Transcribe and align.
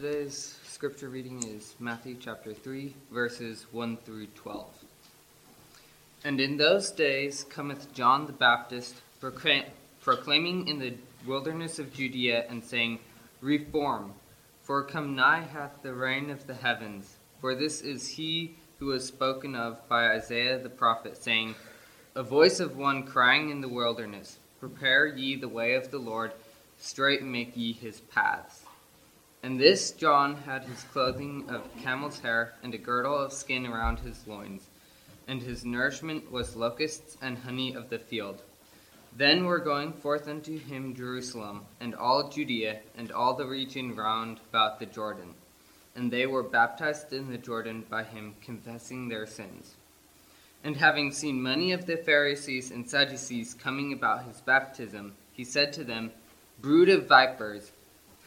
Today's 0.00 0.56
scripture 0.64 1.08
reading 1.08 1.42
is 1.42 1.74
Matthew 1.80 2.16
chapter 2.20 2.54
3, 2.54 2.94
verses 3.12 3.66
1 3.72 3.96
through 3.96 4.28
12. 4.28 4.64
And 6.22 6.40
in 6.40 6.56
those 6.56 6.92
days 6.92 7.42
cometh 7.42 7.92
John 7.94 8.24
the 8.26 8.32
Baptist, 8.32 8.94
proclaiming 9.18 10.68
in 10.68 10.78
the 10.78 10.94
wilderness 11.26 11.80
of 11.80 11.92
Judea, 11.92 12.46
and 12.48 12.62
saying, 12.62 13.00
Reform, 13.40 14.12
for 14.62 14.84
come 14.84 15.16
nigh 15.16 15.40
hath 15.40 15.82
the 15.82 15.94
reign 15.94 16.30
of 16.30 16.46
the 16.46 16.54
heavens. 16.54 17.16
For 17.40 17.56
this 17.56 17.80
is 17.80 18.06
he 18.06 18.54
who 18.78 18.86
was 18.86 19.04
spoken 19.04 19.56
of 19.56 19.80
by 19.88 20.10
Isaiah 20.10 20.60
the 20.60 20.70
prophet, 20.70 21.16
saying, 21.16 21.56
A 22.14 22.22
voice 22.22 22.60
of 22.60 22.76
one 22.76 23.02
crying 23.02 23.50
in 23.50 23.62
the 23.62 23.68
wilderness, 23.68 24.38
Prepare 24.60 25.08
ye 25.08 25.34
the 25.34 25.48
way 25.48 25.74
of 25.74 25.90
the 25.90 25.98
Lord, 25.98 26.30
straight 26.78 27.24
make 27.24 27.56
ye 27.56 27.72
his 27.72 27.98
paths. 27.98 28.62
And 29.42 29.60
this 29.60 29.92
John 29.92 30.34
had 30.34 30.64
his 30.64 30.82
clothing 30.84 31.48
of 31.48 31.62
camel's 31.80 32.18
hair, 32.18 32.54
and 32.62 32.74
a 32.74 32.78
girdle 32.78 33.16
of 33.16 33.32
skin 33.32 33.66
around 33.66 34.00
his 34.00 34.26
loins, 34.26 34.68
and 35.28 35.40
his 35.40 35.64
nourishment 35.64 36.32
was 36.32 36.56
locusts 36.56 37.16
and 37.22 37.38
honey 37.38 37.72
of 37.74 37.88
the 37.88 37.98
field. 37.98 38.42
Then 39.16 39.44
were 39.44 39.60
going 39.60 39.92
forth 39.92 40.28
unto 40.28 40.58
him 40.58 40.94
Jerusalem, 40.94 41.66
and 41.80 41.94
all 41.94 42.28
Judea, 42.28 42.80
and 42.96 43.12
all 43.12 43.34
the 43.34 43.46
region 43.46 43.94
round 43.94 44.40
about 44.50 44.80
the 44.80 44.86
Jordan. 44.86 45.34
And 45.94 46.10
they 46.10 46.26
were 46.26 46.42
baptized 46.42 47.12
in 47.12 47.30
the 47.30 47.38
Jordan 47.38 47.84
by 47.88 48.04
him, 48.04 48.34
confessing 48.42 49.08
their 49.08 49.26
sins. 49.26 49.76
And 50.64 50.76
having 50.76 51.12
seen 51.12 51.42
many 51.42 51.72
of 51.72 51.86
the 51.86 51.96
Pharisees 51.96 52.70
and 52.70 52.88
Sadducees 52.88 53.54
coming 53.54 53.92
about 53.92 54.24
his 54.24 54.40
baptism, 54.40 55.14
he 55.32 55.44
said 55.44 55.72
to 55.74 55.84
them, 55.84 56.10
Brood 56.60 56.88
of 56.88 57.06
vipers, 57.06 57.70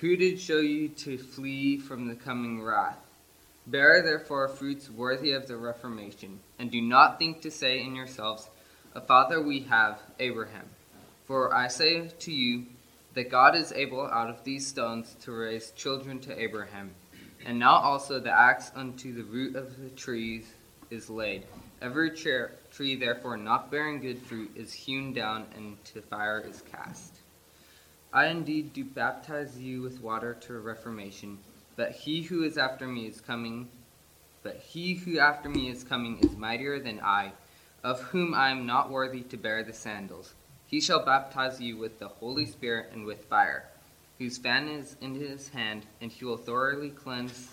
who 0.01 0.17
did 0.17 0.39
show 0.39 0.57
you 0.57 0.89
to 0.89 1.15
flee 1.15 1.77
from 1.77 2.07
the 2.07 2.15
coming 2.15 2.59
wrath? 2.59 2.97
Bear 3.67 4.01
therefore 4.01 4.47
fruits 4.47 4.89
worthy 4.89 5.31
of 5.31 5.45
the 5.45 5.55
reformation, 5.55 6.39
and 6.57 6.71
do 6.71 6.81
not 6.81 7.19
think 7.19 7.41
to 7.41 7.51
say 7.51 7.83
in 7.83 7.93
yourselves, 7.93 8.49
A 8.95 9.01
father 9.01 9.39
we 9.39 9.59
have, 9.59 10.01
Abraham. 10.19 10.67
For 11.25 11.53
I 11.53 11.67
say 11.67 12.07
to 12.07 12.31
you 12.31 12.65
that 13.13 13.29
God 13.29 13.55
is 13.55 13.71
able 13.73 14.01
out 14.01 14.31
of 14.31 14.43
these 14.43 14.65
stones 14.65 15.15
to 15.21 15.33
raise 15.33 15.69
children 15.69 16.19
to 16.21 16.41
Abraham. 16.41 16.95
And 17.45 17.59
now 17.59 17.75
also 17.75 18.19
the 18.19 18.31
axe 18.31 18.71
unto 18.75 19.13
the 19.13 19.23
root 19.23 19.55
of 19.55 19.79
the 19.79 19.89
trees 19.89 20.47
is 20.89 21.11
laid. 21.11 21.43
Every 21.79 22.09
tree 22.09 22.95
therefore 22.95 23.37
not 23.37 23.69
bearing 23.69 24.01
good 24.01 24.17
fruit 24.23 24.49
is 24.55 24.73
hewn 24.73 25.13
down, 25.13 25.45
and 25.55 25.77
to 25.93 26.01
fire 26.01 26.39
is 26.39 26.63
cast. 26.71 27.21
I 28.13 28.27
indeed 28.27 28.73
do 28.73 28.83
baptize 28.83 29.57
you 29.57 29.81
with 29.81 30.01
water 30.01 30.33
to 30.41 30.59
reformation, 30.59 31.37
but 31.77 31.93
he 31.93 32.23
who 32.23 32.43
is 32.43 32.57
after 32.57 32.85
me 32.85 33.07
is 33.07 33.21
coming, 33.21 33.69
but 34.43 34.57
he 34.57 34.95
who 34.95 35.17
after 35.17 35.47
me 35.47 35.69
is 35.69 35.85
coming 35.85 36.19
is 36.19 36.35
mightier 36.35 36.77
than 36.77 36.99
I, 36.99 37.31
of 37.85 38.01
whom 38.01 38.33
I 38.33 38.49
am 38.49 38.65
not 38.65 38.89
worthy 38.91 39.21
to 39.21 39.37
bear 39.37 39.63
the 39.63 39.71
sandals. 39.71 40.33
He 40.67 40.81
shall 40.81 41.05
baptize 41.05 41.61
you 41.61 41.77
with 41.77 41.99
the 41.99 42.09
Holy 42.09 42.45
Spirit 42.45 42.91
and 42.91 43.05
with 43.05 43.23
fire, 43.25 43.69
whose 44.19 44.37
fan 44.37 44.67
is 44.67 44.97
in 44.99 45.15
his 45.15 45.47
hand, 45.47 45.85
and 46.01 46.11
he 46.11 46.25
will 46.25 46.35
thoroughly 46.35 46.89
cleanse 46.89 47.47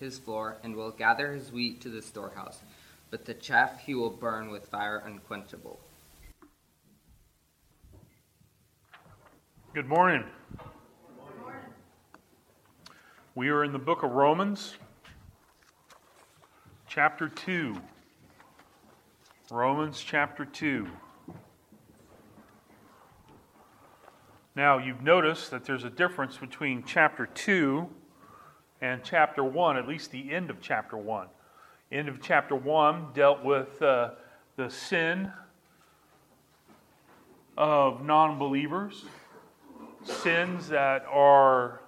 his 0.00 0.18
floor, 0.18 0.56
and 0.62 0.74
will 0.74 0.90
gather 0.90 1.32
his 1.32 1.52
wheat 1.52 1.82
to 1.82 1.90
the 1.90 2.00
storehouse, 2.00 2.60
but 3.10 3.26
the 3.26 3.34
chaff 3.34 3.80
he 3.84 3.94
will 3.94 4.08
burn 4.08 4.50
with 4.50 4.68
fire 4.68 5.02
unquenchable. 5.04 5.78
Good 9.78 9.86
morning. 9.86 10.24
We 13.36 13.48
are 13.50 13.62
in 13.62 13.70
the 13.70 13.78
book 13.78 14.02
of 14.02 14.10
Romans, 14.10 14.74
chapter 16.88 17.28
2. 17.28 17.76
Romans 19.52 20.02
chapter 20.04 20.44
2. 20.44 20.88
Now, 24.56 24.78
you've 24.78 25.02
noticed 25.04 25.52
that 25.52 25.64
there's 25.64 25.84
a 25.84 25.90
difference 25.90 26.36
between 26.36 26.82
chapter 26.82 27.26
2 27.26 27.88
and 28.80 29.04
chapter 29.04 29.44
1, 29.44 29.76
at 29.76 29.86
least 29.86 30.10
the 30.10 30.32
end 30.32 30.50
of 30.50 30.60
chapter 30.60 30.96
1. 30.96 31.28
End 31.92 32.08
of 32.08 32.20
chapter 32.20 32.56
1 32.56 33.10
dealt 33.14 33.44
with 33.44 33.80
uh, 33.80 34.10
the 34.56 34.70
sin 34.70 35.30
of 37.56 38.04
non 38.04 38.40
believers 38.40 39.04
sins 40.08 40.68
that 40.68 41.04
are 41.10 41.80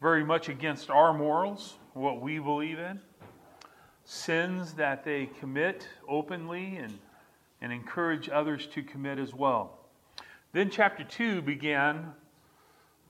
very 0.00 0.24
much 0.24 0.48
against 0.48 0.88
our 0.88 1.12
morals, 1.12 1.76
what 1.94 2.20
we 2.20 2.38
believe 2.38 2.78
in, 2.78 3.00
sins 4.04 4.72
that 4.74 5.04
they 5.04 5.26
commit 5.40 5.86
openly 6.08 6.76
and, 6.76 6.98
and 7.60 7.72
encourage 7.72 8.28
others 8.28 8.66
to 8.68 8.82
commit 8.82 9.18
as 9.18 9.34
well. 9.34 9.78
Then 10.52 10.70
chapter 10.70 11.04
2 11.04 11.42
began 11.42 12.12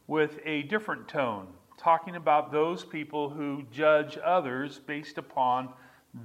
with 0.06 0.40
a 0.44 0.62
different 0.62 1.06
tone, 1.06 1.46
talking 1.78 2.16
about 2.16 2.50
those 2.50 2.84
people 2.84 3.30
who 3.30 3.64
judge 3.70 4.18
others 4.24 4.80
based 4.86 5.18
upon 5.18 5.68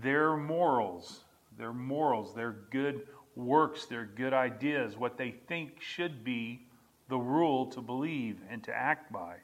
their 0.02 0.36
morals, 0.36 1.26
their 1.58 1.74
morals, 1.74 2.34
their 2.34 2.56
good 2.72 3.08
works, 3.36 3.86
their 3.86 4.06
good 4.06 4.34
ideas, 4.34 4.98
what 4.98 5.18
they 5.18 5.36
think 5.48 5.80
should 5.80 6.24
be 6.24 6.65
the 7.10 7.18
rule 7.18 7.66
to 7.68 7.82
believe 7.82 8.40
and 8.50 8.64
to 8.64 8.74
act 8.74 9.12
by. 9.12 9.38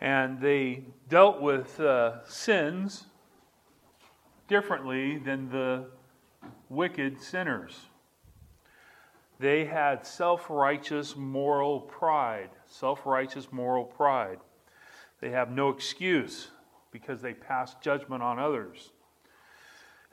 And 0.00 0.40
they 0.40 0.84
dealt 1.08 1.40
with 1.40 1.80
uh, 1.80 2.24
sins 2.24 3.04
differently 4.46 5.18
than 5.18 5.50
the 5.50 5.86
wicked 6.68 7.20
sinners. 7.20 7.80
They 9.40 9.64
had 9.64 10.06
self 10.06 10.50
righteous 10.50 11.16
moral 11.16 11.80
pride. 11.80 12.50
Self 12.66 13.06
righteous 13.06 13.52
moral 13.52 13.84
pride. 13.84 14.38
They 15.20 15.30
have 15.30 15.50
no 15.50 15.70
excuse 15.70 16.48
because 16.90 17.20
they 17.20 17.34
pass 17.34 17.74
judgment 17.80 18.22
on 18.22 18.38
others. 18.38 18.92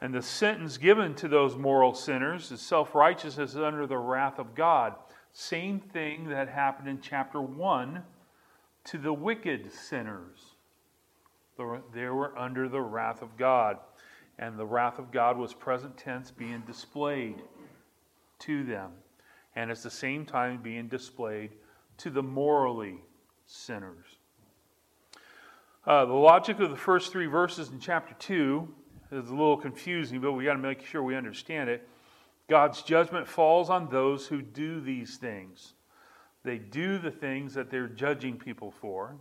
And 0.02 0.14
the 0.14 0.22
sentence 0.22 0.78
given 0.78 1.16
to 1.16 1.28
those 1.28 1.56
moral 1.56 1.94
sinners 1.94 2.52
is 2.52 2.62
self 2.62 2.94
righteousness 2.94 3.56
under 3.56 3.88
the 3.88 3.98
wrath 3.98 4.40
of 4.40 4.54
God. 4.54 4.96
Same 5.38 5.82
thing 5.82 6.30
that 6.30 6.48
happened 6.48 6.88
in 6.88 7.02
chapter 7.02 7.42
1 7.42 8.02
to 8.86 8.98
the 8.98 9.12
wicked 9.12 9.70
sinners. 9.70 10.40
They 11.94 12.06
were 12.06 12.38
under 12.38 12.70
the 12.70 12.80
wrath 12.80 13.22
of 13.22 13.36
God. 13.36 13.78
And 14.40 14.58
the 14.58 14.66
wrath 14.66 14.98
of 14.98 15.12
God 15.12 15.38
was 15.38 15.54
present 15.54 15.98
tense 15.98 16.32
being 16.32 16.64
displayed 16.66 17.42
to 18.40 18.64
them. 18.64 18.92
And 19.58 19.70
at 19.70 19.84
the 19.84 19.90
same 19.90 20.26
time 20.26 20.62
being 20.62 20.88
displayed 20.88 21.52
to 21.98 22.10
the 22.10 22.24
morally 22.24 23.02
sinners. 23.46 24.06
Uh, 25.86 26.06
the 26.06 26.14
logic 26.14 26.62
of 26.62 26.70
the 26.70 26.78
first 26.78 27.12
three 27.12 27.28
verses 27.28 27.72
in 27.72 27.82
chapter 27.82 28.16
2 28.20 28.74
is 29.12 29.28
a 29.28 29.32
little 29.32 29.58
confusing, 29.58 30.22
but 30.22 30.32
we 30.32 30.46
got 30.46 30.54
to 30.54 30.60
make 30.60 30.86
sure 30.86 31.04
we 31.04 31.14
understand 31.14 31.70
it. 31.70 31.86
God's 32.48 32.82
judgment 32.84 33.28
falls 33.28 33.70
on 33.70 33.90
those 33.90 34.28
who 34.28 34.42
do 34.42 34.80
these 34.80 35.18
things. 35.18 35.74
They 36.44 36.58
do 36.60 37.00
the 37.00 37.12
things 37.12 37.56
that 37.56 37.72
they're 37.72 37.88
judging 37.88 38.38
people 38.38 38.72
for. 38.72 39.16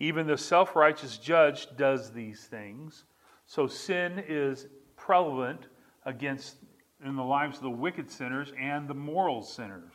Even 0.00 0.26
the 0.26 0.38
self 0.38 0.74
righteous 0.74 1.16
judge 1.18 1.68
does 1.76 2.10
these 2.10 2.44
things. 2.44 3.04
So 3.46 3.66
sin 3.66 4.22
is 4.26 4.66
prevalent 4.96 5.66
against 6.04 6.56
in 7.04 7.16
the 7.16 7.24
lives 7.24 7.58
of 7.58 7.62
the 7.62 7.70
wicked 7.70 8.10
sinners 8.10 8.52
and 8.58 8.88
the 8.88 8.94
moral 8.94 9.42
sinners. 9.42 9.92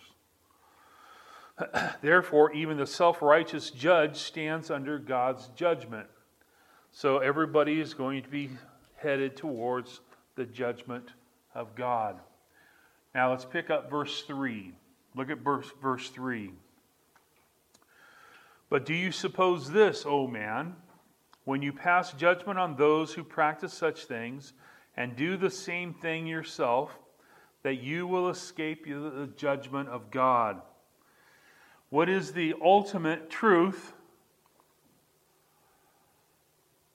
Therefore, 2.01 2.53
even 2.53 2.77
the 2.77 2.87
self 2.87 3.21
righteous 3.21 3.69
judge 3.69 4.17
stands 4.17 4.71
under 4.71 4.97
God's 4.97 5.47
judgment. 5.55 6.07
So 6.91 7.17
everybody 7.17 7.81
is 7.81 7.93
going 7.93 8.23
to 8.23 8.29
be 8.29 8.49
headed 8.95 9.35
towards 9.35 9.99
the 10.35 10.45
judgment 10.45 11.09
of 11.53 11.75
God. 11.75 12.19
Now 13.15 13.31
let's 13.31 13.45
pick 13.45 13.69
up 13.69 13.89
verse 13.89 14.23
3. 14.23 14.73
Look 15.15 15.29
at 15.29 15.37
verse, 15.37 15.71
verse 15.81 16.09
3. 16.09 16.51
But 18.69 18.85
do 18.85 18.93
you 18.93 19.13
suppose 19.13 19.71
this, 19.71 20.03
O 20.05 20.27
man, 20.27 20.75
when 21.45 21.61
you 21.61 21.71
pass 21.71 22.11
judgment 22.11 22.59
on 22.59 22.75
those 22.75 23.13
who 23.13 23.23
practice 23.23 23.73
such 23.73 24.03
things 24.03 24.51
and 24.97 25.15
do 25.15 25.37
the 25.37 25.49
same 25.49 25.93
thing 25.93 26.27
yourself, 26.27 26.91
that 27.63 27.75
you 27.75 28.05
will 28.05 28.29
escape 28.29 28.85
the 28.85 29.29
judgment 29.37 29.87
of 29.87 30.11
God? 30.11 30.61
What 31.91 32.09
is 32.09 32.33
the 32.33 32.53
ultimate 32.61 33.29
truth? 33.29 33.93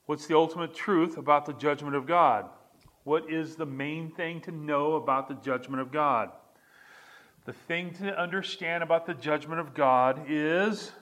What's 0.05 0.26
the 0.26 0.37
ultimate 0.37 0.75
truth 0.75 1.17
about 1.17 1.46
the 1.46 1.55
judgment 1.55 1.96
of 1.96 2.06
God? 2.06 2.50
What 3.11 3.29
is 3.29 3.57
the 3.57 3.67
main 3.67 4.12
thing 4.12 4.41
to 4.43 4.53
know 4.53 4.95
about 4.95 5.27
the 5.27 5.35
judgment 5.35 5.83
of 5.83 5.91
God? 5.91 6.31
The 7.45 7.53
thing 7.53 7.93
to 7.95 8.17
understand 8.17 8.85
about 8.85 9.05
the 9.05 9.15
judgment 9.15 9.59
of 9.59 9.75
God 9.75 10.27
is 10.29 10.93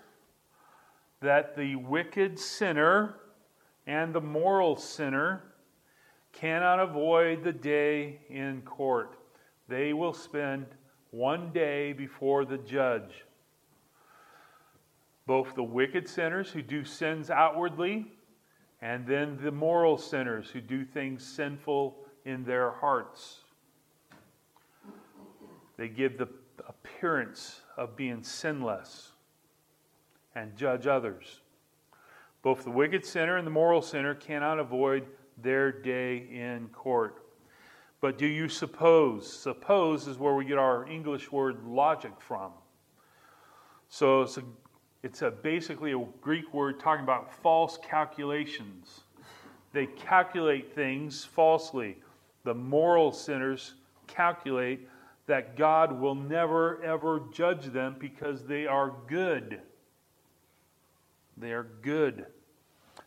that 1.21 1.55
the 1.55 1.77
wicked 1.77 2.39
sinner 2.39 3.17
and 3.87 4.15
the 4.15 4.23
moral 4.23 4.75
sinner 4.75 5.53
cannot 6.33 6.81
avoid 6.81 7.45
the 7.45 7.53
day 7.53 8.21
in 8.31 8.63
court. 8.63 9.19
They 9.69 9.93
will 9.93 10.15
spend 10.15 10.65
one 11.11 11.53
day 11.53 11.93
before 11.93 12.47
the 12.47 12.57
judge. 12.57 13.27
Both 15.27 15.55
the 15.55 15.63
wicked 15.63 16.09
sinners 16.09 16.49
who 16.49 16.63
do 16.63 16.87
sins 16.87 17.29
outwardly, 17.29 18.07
and 18.81 19.07
then 19.07 19.39
the 19.43 19.51
moral 19.51 19.99
sinners 19.99 20.49
who 20.51 20.61
do 20.61 20.85
things 20.85 21.27
sinful 21.27 21.97
in 22.25 22.45
their 22.45 22.71
hearts. 22.71 23.41
They 25.77 25.89
give 25.89 26.19
the 26.19 26.29
appearance 26.67 27.63
of 27.77 27.97
being 27.97 28.23
sinless 28.23 29.13
and 30.35 30.57
judge 30.57 30.87
others. 30.87 31.41
Both 32.43 32.65
the 32.65 32.71
wicked 32.71 33.05
sinner 33.05 33.37
and 33.37 33.47
the 33.47 33.51
moral 33.51 33.83
sinner 33.83 34.15
cannot 34.15 34.59
avoid 34.59 35.07
their 35.43 35.73
day 35.73 36.27
in 36.31 36.69
court. 36.73 37.25
But 38.01 38.19
do 38.19 38.27
you 38.27 38.49
suppose? 38.49 39.31
Suppose 39.33 40.07
is 40.07 40.19
where 40.19 40.35
we 40.35 40.45
get 40.45 40.59
our 40.59 40.87
English 40.89 41.33
word 41.33 41.65
logic 41.65 42.13
from. 42.21 42.53
So 43.89 44.23
it's, 44.23 44.37
a, 44.37 44.43
it's 45.03 45.23
a 45.23 45.31
basically 45.31 45.93
a 45.93 46.05
Greek 46.21 46.53
word 46.53 46.81
talking 46.81 47.05
about 47.05 47.33
false 47.33 47.79
calculations. 47.79 49.01
They 49.73 49.87
calculate 49.87 50.75
things 50.75 51.25
falsely. 51.25 51.99
The 52.45 52.55
moral 52.55 53.13
sinners 53.13 53.75
calculate 54.07 54.89
that 55.27 55.57
God 55.57 56.01
will 56.01 56.15
never 56.15 56.83
ever 56.83 57.23
judge 57.33 57.67
them 57.67 57.97
because 57.99 58.45
they 58.45 58.67
are 58.67 58.93
good. 59.07 59.61
They 61.37 61.53
are 61.53 61.67
good. 61.83 62.27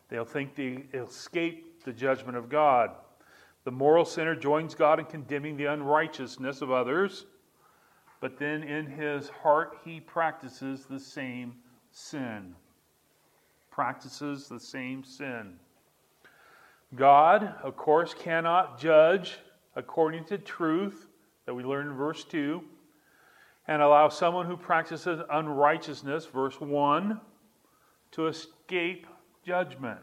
They'll 0.09 0.23
think 0.23 0.55
they 0.55 0.83
escape 0.93 1.83
the 1.83 1.91
judgment 1.91 2.37
of 2.37 2.47
God. 2.47 2.91
The 3.63 3.71
moral 3.71 4.05
sinner 4.05 4.35
joins 4.35 4.75
God 4.75 4.99
in 4.99 5.05
condemning 5.05 5.57
the 5.57 5.65
unrighteousness 5.65 6.61
of 6.61 6.71
others, 6.71 7.25
but 8.19 8.37
then 8.37 8.63
in 8.63 8.87
his 8.87 9.29
heart 9.29 9.79
he 9.83 9.99
practices 9.99 10.85
the 10.85 10.99
same 10.99 11.55
sin. 11.91 12.55
Practices 13.69 14.47
the 14.47 14.59
same 14.59 15.03
sin. 15.03 15.53
God, 16.95 17.55
of 17.63 17.77
course, 17.77 18.13
cannot 18.13 18.79
judge 18.79 19.37
according 19.75 20.25
to 20.25 20.37
truth 20.37 21.07
that 21.45 21.53
we 21.53 21.63
learn 21.63 21.87
in 21.87 21.93
verse 21.93 22.23
2 22.25 22.61
and 23.67 23.81
allow 23.81 24.09
someone 24.09 24.45
who 24.45 24.57
practices 24.57 25.21
unrighteousness, 25.31 26.25
verse 26.25 26.59
1, 26.59 27.19
to 28.11 28.27
escape 28.27 29.07
judgment 29.45 29.99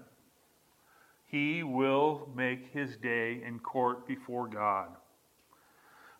he 1.29 1.62
will 1.62 2.29
make 2.34 2.73
his 2.73 2.96
day 2.96 3.43
in 3.46 3.58
court 3.58 4.08
before 4.08 4.49
God. 4.49 4.88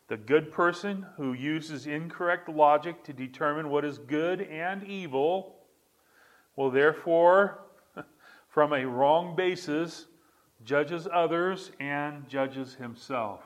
The 0.09 0.19
good 0.19 0.53
person 0.53 1.06
who 1.17 1.32
uses 1.32 1.87
incorrect 1.87 2.49
logic 2.49 3.03
to 3.05 3.12
determine 3.12 3.71
what 3.71 3.87
is 3.87 3.99
good 3.99 4.43
and 4.43 4.85
evil 4.85 5.56
will 6.59 6.73
therefore, 6.73 7.61
from 8.49 8.73
a 8.73 8.85
wrong 8.85 9.37
basis, 9.37 10.07
judges 10.65 11.07
others 11.13 11.71
and 11.79 12.29
judges 12.29 12.75
himself. 12.75 13.41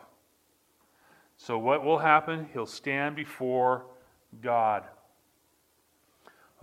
So, 1.37 1.59
what 1.59 1.85
will 1.85 1.99
happen? 1.99 2.49
He'll 2.55 2.65
stand 2.65 3.15
before 3.15 3.85
God. 4.41 4.85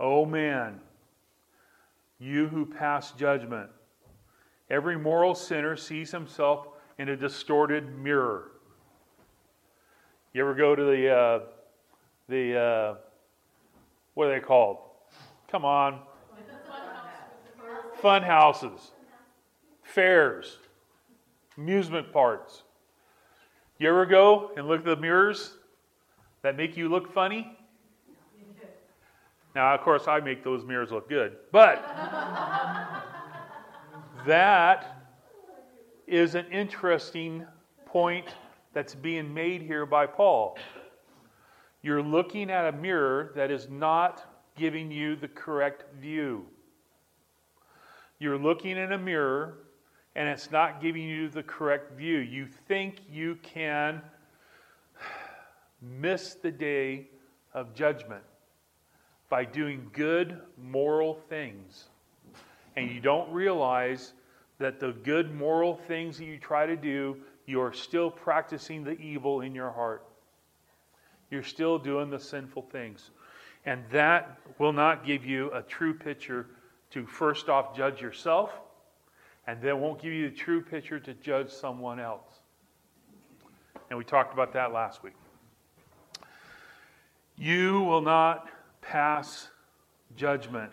Oh 0.00 0.26
man, 0.26 0.80
you 2.18 2.48
who 2.48 2.66
pass 2.66 3.12
judgment, 3.12 3.70
Every 4.70 4.96
moral 4.96 5.34
sinner 5.34 5.76
sees 5.76 6.12
himself 6.12 6.68
in 6.98 7.08
a 7.08 7.16
distorted 7.16 7.92
mirror. 7.98 8.52
You 10.32 10.42
ever 10.42 10.54
go 10.54 10.76
to 10.76 10.82
the, 10.82 11.10
uh, 11.10 11.40
the 12.28 12.56
uh, 12.56 12.94
what 14.14 14.28
are 14.28 14.34
they 14.34 14.40
called? 14.40 14.78
Come 15.50 15.64
on. 15.64 16.00
Fun 18.00 18.22
houses, 18.22 18.92
fairs, 19.82 20.58
amusement 21.58 22.12
parks. 22.12 22.62
You 23.78 23.88
ever 23.88 24.06
go 24.06 24.52
and 24.56 24.68
look 24.68 24.80
at 24.80 24.86
the 24.86 24.96
mirrors 24.96 25.56
that 26.42 26.56
make 26.56 26.76
you 26.76 26.88
look 26.88 27.12
funny? 27.12 27.56
Now, 29.54 29.74
of 29.74 29.80
course, 29.80 30.06
I 30.06 30.20
make 30.20 30.44
those 30.44 30.64
mirrors 30.64 30.90
look 30.90 31.08
good, 31.08 31.36
but 31.50 31.82
that 34.26 34.96
is 36.06 36.34
an 36.34 36.46
interesting 36.50 37.44
point 37.84 38.34
that's 38.72 38.94
being 38.94 39.34
made 39.34 39.62
here 39.62 39.84
by 39.84 40.06
Paul. 40.06 40.56
You're 41.82 42.02
looking 42.02 42.50
at 42.50 42.66
a 42.66 42.72
mirror 42.72 43.32
that 43.34 43.50
is 43.50 43.68
not 43.68 44.24
giving 44.56 44.90
you 44.90 45.16
the 45.16 45.28
correct 45.28 45.84
view. 46.00 46.46
You're 48.20 48.38
looking 48.38 48.76
in 48.76 48.92
a 48.92 48.98
mirror 48.98 49.58
and 50.14 50.28
it's 50.28 50.50
not 50.52 50.80
giving 50.80 51.02
you 51.02 51.28
the 51.28 51.42
correct 51.42 51.96
view. 51.96 52.18
You 52.18 52.46
think 52.46 53.00
you 53.10 53.38
can 53.42 54.02
miss 55.80 56.34
the 56.34 56.50
day 56.50 57.08
of 57.54 57.74
judgment 57.74 58.22
by 59.28 59.44
doing 59.44 59.90
good 59.92 60.38
moral 60.58 61.14
things 61.14 61.88
and 62.76 62.90
you 62.90 63.00
don't 63.00 63.32
realize 63.32 64.12
that 64.58 64.78
the 64.78 64.92
good 64.92 65.34
moral 65.34 65.76
things 65.88 66.18
that 66.18 66.24
you 66.24 66.38
try 66.38 66.66
to 66.66 66.76
do, 66.76 67.16
you 67.46 67.60
are 67.60 67.72
still 67.72 68.10
practicing 68.10 68.84
the 68.84 68.98
evil 69.00 69.40
in 69.40 69.54
your 69.54 69.70
heart. 69.70 70.04
You're 71.30 71.42
still 71.42 71.78
doing 71.78 72.10
the 72.10 72.20
sinful 72.20 72.62
things. 72.70 73.10
And 73.64 73.84
that 73.90 74.38
will 74.58 74.72
not 74.72 75.04
give 75.04 75.24
you 75.24 75.50
a 75.52 75.62
true 75.62 75.94
picture 75.94 76.46
to 76.90 77.06
first 77.06 77.48
off 77.48 77.76
judge 77.76 78.00
yourself, 78.00 78.52
and 79.46 79.60
then 79.62 79.80
won't 79.80 80.00
give 80.00 80.12
you 80.12 80.28
the 80.28 80.36
true 80.36 80.60
picture 80.60 81.00
to 81.00 81.14
judge 81.14 81.50
someone 81.50 81.98
else. 82.00 82.40
And 83.88 83.98
we 83.98 84.04
talked 84.04 84.32
about 84.32 84.52
that 84.52 84.72
last 84.72 85.02
week. 85.02 85.14
You 87.36 87.82
will 87.82 88.02
not 88.02 88.48
pass 88.80 89.48
judgment 90.16 90.72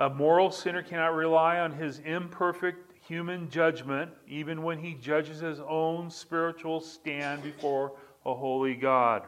a 0.00 0.08
moral 0.08 0.50
sinner 0.50 0.82
cannot 0.82 1.14
rely 1.14 1.58
on 1.58 1.74
his 1.74 1.98
imperfect 1.98 2.94
human 3.06 3.50
judgment, 3.50 4.10
even 4.26 4.62
when 4.62 4.78
he 4.78 4.94
judges 4.94 5.40
his 5.40 5.60
own 5.60 6.08
spiritual 6.10 6.80
stand 6.80 7.42
before 7.42 7.92
a 8.24 8.32
holy 8.32 8.74
God. 8.74 9.24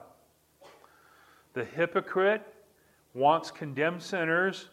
The 1.52 1.66
hypocrite 1.66 2.42
wants 3.12 3.50
condemned 3.50 4.02
sinners 4.02 4.70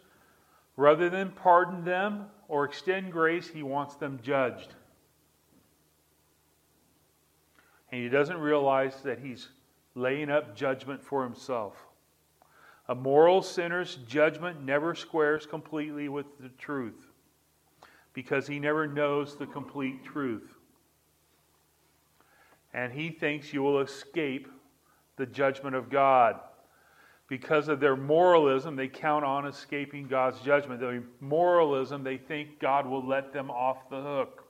rather 0.79 1.09
than 1.09 1.29
pardon 1.31 1.83
them 1.83 2.25
or 2.47 2.63
extend 2.63 3.11
grace, 3.11 3.49
he 3.49 3.61
wants 3.61 3.95
them 3.95 4.17
judged. 4.23 4.73
And 7.91 8.01
he 8.01 8.07
doesn't 8.07 8.37
realize 8.37 9.01
that 9.03 9.19
he's 9.19 9.49
laying 9.93 10.31
up 10.31 10.55
judgment 10.55 11.03
for 11.03 11.23
himself. 11.23 11.75
A 12.87 12.95
moral 12.95 13.41
sinner's 13.41 13.95
judgment 14.07 14.63
never 14.63 14.95
squares 14.95 15.45
completely 15.45 16.07
with 16.07 16.25
the 16.39 16.49
truth 16.57 17.07
because 18.13 18.47
he 18.47 18.57
never 18.57 18.87
knows 18.87 19.35
the 19.35 19.47
complete 19.47 20.05
truth. 20.05 20.55
And 22.73 22.93
he 22.93 23.09
thinks 23.09 23.51
you 23.51 23.63
will 23.63 23.81
escape 23.81 24.47
the 25.17 25.25
judgment 25.25 25.75
of 25.75 25.89
God. 25.89 26.39
Because 27.29 27.67
of 27.67 27.79
their 27.79 27.95
moralism, 27.95 28.75
they 28.75 28.87
count 28.87 29.23
on 29.23 29.45
escaping 29.45 30.07
God's 30.07 30.41
judgment. 30.41 30.79
Their 30.79 31.03
moralism, 31.19 32.03
they 32.03 32.17
think 32.17 32.59
God 32.59 32.87
will 32.87 33.05
let 33.05 33.31
them 33.31 33.51
off 33.51 33.87
the 33.91 34.01
hook. 34.01 34.43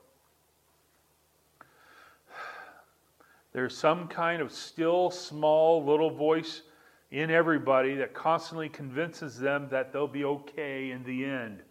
There's 3.51 3.75
some 3.75 4.07
kind 4.07 4.41
of 4.41 4.53
still, 4.53 5.11
small, 5.11 5.83
little 5.83 6.09
voice 6.09 6.61
in 7.11 7.29
everybody 7.29 7.95
that 7.95 8.13
constantly 8.13 8.69
convinces 8.69 9.37
them 9.37 9.67
that 9.71 9.91
they'll 9.91 10.07
be 10.07 10.23
okay 10.23 10.91
in 10.91 11.03
the 11.03 11.25
end. 11.25 11.61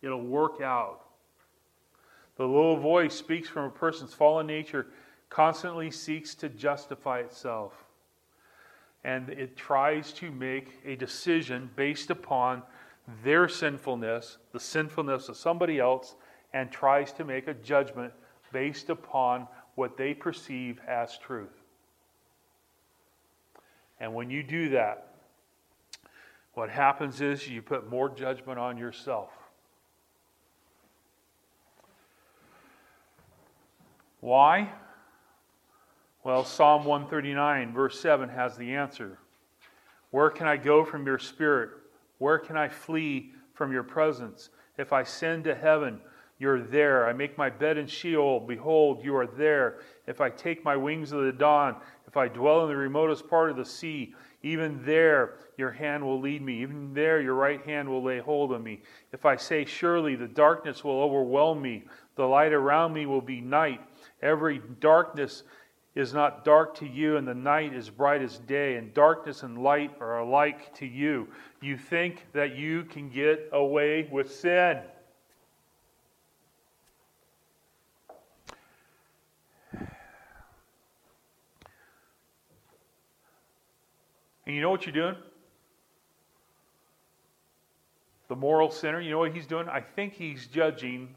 It'll 0.00 0.26
work 0.26 0.60
out. 0.60 1.02
The 2.36 2.46
little 2.46 2.78
voice 2.78 3.14
speaks 3.14 3.48
from 3.48 3.66
a 3.66 3.70
person's 3.70 4.14
fallen 4.14 4.48
nature, 4.48 4.86
constantly 5.28 5.92
seeks 5.92 6.34
to 6.36 6.48
justify 6.48 7.20
itself. 7.20 7.84
And 9.04 9.28
it 9.30 9.56
tries 9.56 10.12
to 10.14 10.30
make 10.30 10.80
a 10.84 10.96
decision 10.96 11.70
based 11.74 12.10
upon 12.10 12.62
their 13.24 13.48
sinfulness, 13.48 14.38
the 14.52 14.60
sinfulness 14.60 15.28
of 15.28 15.36
somebody 15.36 15.80
else, 15.80 16.14
and 16.54 16.70
tries 16.70 17.12
to 17.14 17.24
make 17.24 17.48
a 17.48 17.54
judgment 17.54 18.12
based 18.52 18.90
upon 18.90 19.48
what 19.74 19.96
they 19.96 20.14
perceive 20.14 20.78
as 20.86 21.18
truth. 21.18 21.62
And 23.98 24.14
when 24.14 24.30
you 24.30 24.42
do 24.42 24.70
that, 24.70 25.08
what 26.54 26.68
happens 26.68 27.20
is 27.20 27.48
you 27.48 27.62
put 27.62 27.88
more 27.88 28.08
judgment 28.08 28.58
on 28.58 28.76
yourself. 28.76 29.30
Why? 34.20 34.70
Well, 36.24 36.44
Psalm 36.44 36.84
139, 36.84 37.72
verse 37.72 37.98
7 37.98 38.28
has 38.28 38.56
the 38.56 38.74
answer. 38.74 39.18
Where 40.12 40.30
can 40.30 40.46
I 40.46 40.56
go 40.56 40.84
from 40.84 41.04
your 41.04 41.18
spirit? 41.18 41.70
Where 42.18 42.38
can 42.38 42.56
I 42.56 42.68
flee 42.68 43.32
from 43.54 43.72
your 43.72 43.82
presence? 43.82 44.50
If 44.78 44.92
I 44.92 45.02
send 45.02 45.42
to 45.44 45.54
heaven, 45.54 46.00
you're 46.38 46.62
there. 46.62 47.08
I 47.08 47.12
make 47.12 47.36
my 47.36 47.50
bed 47.50 47.76
in 47.76 47.88
Sheol. 47.88 48.38
Behold, 48.38 49.04
you 49.04 49.16
are 49.16 49.26
there. 49.26 49.80
If 50.06 50.20
I 50.20 50.30
take 50.30 50.64
my 50.64 50.76
wings 50.76 51.10
of 51.10 51.24
the 51.24 51.32
dawn, 51.32 51.76
if 52.06 52.16
I 52.16 52.28
dwell 52.28 52.62
in 52.62 52.68
the 52.68 52.76
remotest 52.76 53.28
part 53.28 53.50
of 53.50 53.56
the 53.56 53.64
sea, 53.64 54.14
even 54.44 54.84
there 54.84 55.38
your 55.56 55.70
hand 55.70 56.04
will 56.04 56.20
lead 56.20 56.42
me. 56.42 56.62
Even 56.62 56.94
there 56.94 57.20
your 57.20 57.34
right 57.34 57.64
hand 57.64 57.88
will 57.88 58.02
lay 58.02 58.18
hold 58.18 58.52
of 58.52 58.62
me. 58.62 58.82
If 59.12 59.24
I 59.24 59.36
say, 59.36 59.64
Surely 59.64 60.14
the 60.14 60.28
darkness 60.28 60.84
will 60.84 61.00
overwhelm 61.00 61.62
me, 61.62 61.84
the 62.16 62.26
light 62.26 62.52
around 62.52 62.92
me 62.92 63.06
will 63.06 63.20
be 63.20 63.40
night. 63.40 63.80
Every 64.20 64.60
darkness 64.80 65.44
is 65.94 66.14
not 66.14 66.44
dark 66.44 66.74
to 66.76 66.86
you, 66.86 67.16
and 67.16 67.28
the 67.28 67.34
night 67.34 67.74
is 67.74 67.90
bright 67.90 68.22
as 68.22 68.38
day, 68.38 68.76
and 68.76 68.94
darkness 68.94 69.42
and 69.42 69.62
light 69.62 69.90
are 70.00 70.20
alike 70.20 70.74
to 70.76 70.86
you. 70.86 71.28
You 71.60 71.76
think 71.76 72.26
that 72.32 72.56
you 72.56 72.84
can 72.84 73.10
get 73.10 73.50
away 73.52 74.08
with 74.10 74.34
sin. 74.34 74.78
And 84.46 84.56
you 84.56 84.62
know 84.62 84.70
what 84.70 84.86
you're 84.86 84.94
doing? 84.94 85.16
The 88.28 88.36
moral 88.36 88.70
sinner, 88.70 89.00
you 89.00 89.10
know 89.10 89.18
what 89.18 89.34
he's 89.34 89.46
doing? 89.46 89.68
I 89.68 89.80
think 89.80 90.14
he's 90.14 90.46
judging 90.46 91.14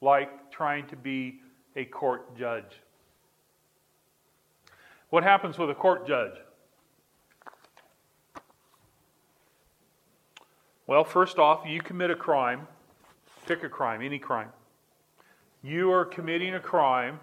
like 0.00 0.50
trying 0.50 0.86
to 0.88 0.96
be 0.96 1.40
a 1.74 1.84
court 1.84 2.36
judge. 2.36 2.80
What 5.10 5.22
happens 5.22 5.58
with 5.58 5.70
a 5.70 5.74
court 5.74 6.06
judge? 6.06 6.34
Well, 10.86 11.04
first 11.04 11.38
off, 11.38 11.66
you 11.66 11.80
commit 11.80 12.10
a 12.10 12.16
crime. 12.16 12.66
Pick 13.46 13.62
a 13.64 13.68
crime, 13.68 14.02
any 14.02 14.18
crime. 14.18 14.50
You 15.62 15.90
are 15.92 16.04
committing 16.04 16.54
a 16.54 16.60
crime. 16.60 17.18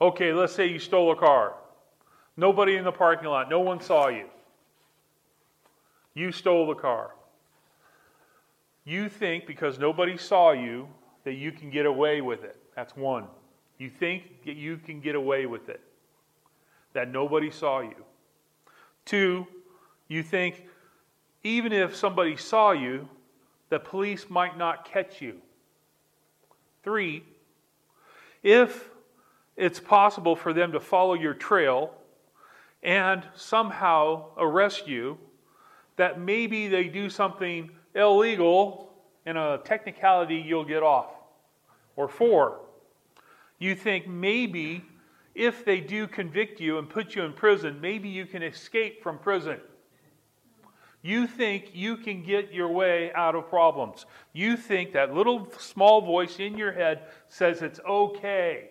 Okay, 0.00 0.32
let's 0.32 0.54
say 0.54 0.66
you 0.66 0.78
stole 0.78 1.10
a 1.12 1.16
car. 1.16 1.54
Nobody 2.36 2.76
in 2.76 2.84
the 2.84 2.92
parking 2.92 3.28
lot, 3.28 3.50
no 3.50 3.60
one 3.60 3.80
saw 3.80 4.08
you. 4.08 4.26
You 6.14 6.30
stole 6.30 6.66
the 6.66 6.74
car. 6.74 7.10
You 8.84 9.08
think 9.08 9.46
because 9.46 9.78
nobody 9.78 10.16
saw 10.16 10.52
you 10.52 10.88
that 11.24 11.34
you 11.34 11.52
can 11.52 11.68
get 11.70 11.84
away 11.84 12.20
with 12.20 12.44
it. 12.44 12.56
That's 12.74 12.96
one. 12.96 13.26
You 13.78 13.88
think 13.88 14.44
that 14.44 14.56
you 14.56 14.76
can 14.76 15.00
get 15.00 15.14
away 15.14 15.46
with 15.46 15.68
it, 15.68 15.80
that 16.92 17.10
nobody 17.10 17.50
saw 17.50 17.80
you. 17.80 18.04
Two, 19.04 19.46
you 20.08 20.22
think 20.22 20.66
even 21.44 21.72
if 21.72 21.94
somebody 21.94 22.36
saw 22.36 22.72
you, 22.72 23.08
the 23.70 23.78
police 23.78 24.26
might 24.28 24.58
not 24.58 24.84
catch 24.84 25.22
you. 25.22 25.40
Three, 26.82 27.22
if 28.42 28.90
it's 29.56 29.78
possible 29.78 30.34
for 30.34 30.52
them 30.52 30.72
to 30.72 30.80
follow 30.80 31.14
your 31.14 31.34
trail 31.34 31.94
and 32.82 33.22
somehow 33.34 34.26
arrest 34.36 34.88
you, 34.88 35.18
that 35.96 36.20
maybe 36.20 36.68
they 36.68 36.84
do 36.84 37.10
something 37.10 37.70
illegal 37.94 38.90
and 39.26 39.36
a 39.36 39.60
technicality 39.64 40.36
you'll 40.36 40.64
get 40.64 40.82
off. 40.82 41.08
Or 41.96 42.08
four, 42.08 42.60
you 43.58 43.74
think 43.74 44.06
maybe 44.06 44.84
if 45.34 45.64
they 45.64 45.80
do 45.80 46.06
convict 46.06 46.60
you 46.60 46.78
and 46.78 46.88
put 46.88 47.14
you 47.14 47.22
in 47.22 47.32
prison, 47.32 47.80
maybe 47.80 48.08
you 48.08 48.26
can 48.26 48.42
escape 48.42 49.02
from 49.02 49.18
prison. 49.18 49.60
You 51.02 51.26
think 51.26 51.70
you 51.72 51.96
can 51.96 52.22
get 52.22 52.52
your 52.52 52.68
way 52.68 53.12
out 53.12 53.36
of 53.36 53.48
problems. 53.48 54.04
You 54.32 54.56
think 54.56 54.92
that 54.92 55.14
little 55.14 55.48
small 55.58 56.00
voice 56.00 56.40
in 56.40 56.58
your 56.58 56.72
head 56.72 57.02
says 57.28 57.62
it's 57.62 57.78
okay. 57.88 58.70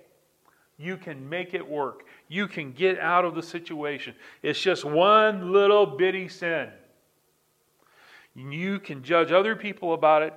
You 0.77 0.97
can 0.97 1.27
make 1.27 1.53
it 1.53 1.67
work. 1.67 2.03
You 2.27 2.47
can 2.47 2.73
get 2.73 2.99
out 2.99 3.25
of 3.25 3.33
the 3.33 3.41
situation. 3.41 4.13
It's 4.43 4.59
just 4.59 4.83
one 4.83 5.53
little 5.53 5.85
bitty 5.85 6.27
sin. 6.27 6.69
You 8.35 8.79
can 8.79 9.03
judge 9.03 9.31
other 9.31 9.55
people 9.55 9.93
about 9.93 10.21
it, 10.21 10.33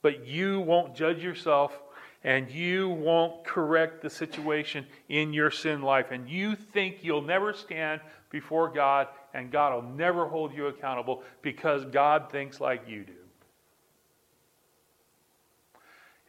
but 0.00 0.26
you 0.26 0.60
won't 0.60 0.94
judge 0.94 1.22
yourself 1.22 1.78
and 2.24 2.50
you 2.50 2.88
won't 2.88 3.44
correct 3.44 4.00
the 4.00 4.10
situation 4.10 4.86
in 5.08 5.32
your 5.32 5.50
sin 5.50 5.82
life. 5.82 6.10
And 6.10 6.28
you 6.28 6.54
think 6.54 6.98
you'll 7.02 7.22
never 7.22 7.52
stand 7.52 8.00
before 8.30 8.68
God, 8.68 9.08
and 9.34 9.50
God 9.50 9.74
will 9.74 9.90
never 9.90 10.26
hold 10.26 10.54
you 10.54 10.66
accountable 10.66 11.22
because 11.42 11.84
God 11.86 12.30
thinks 12.30 12.60
like 12.60 12.88
you 12.88 13.04
do. 13.04 13.12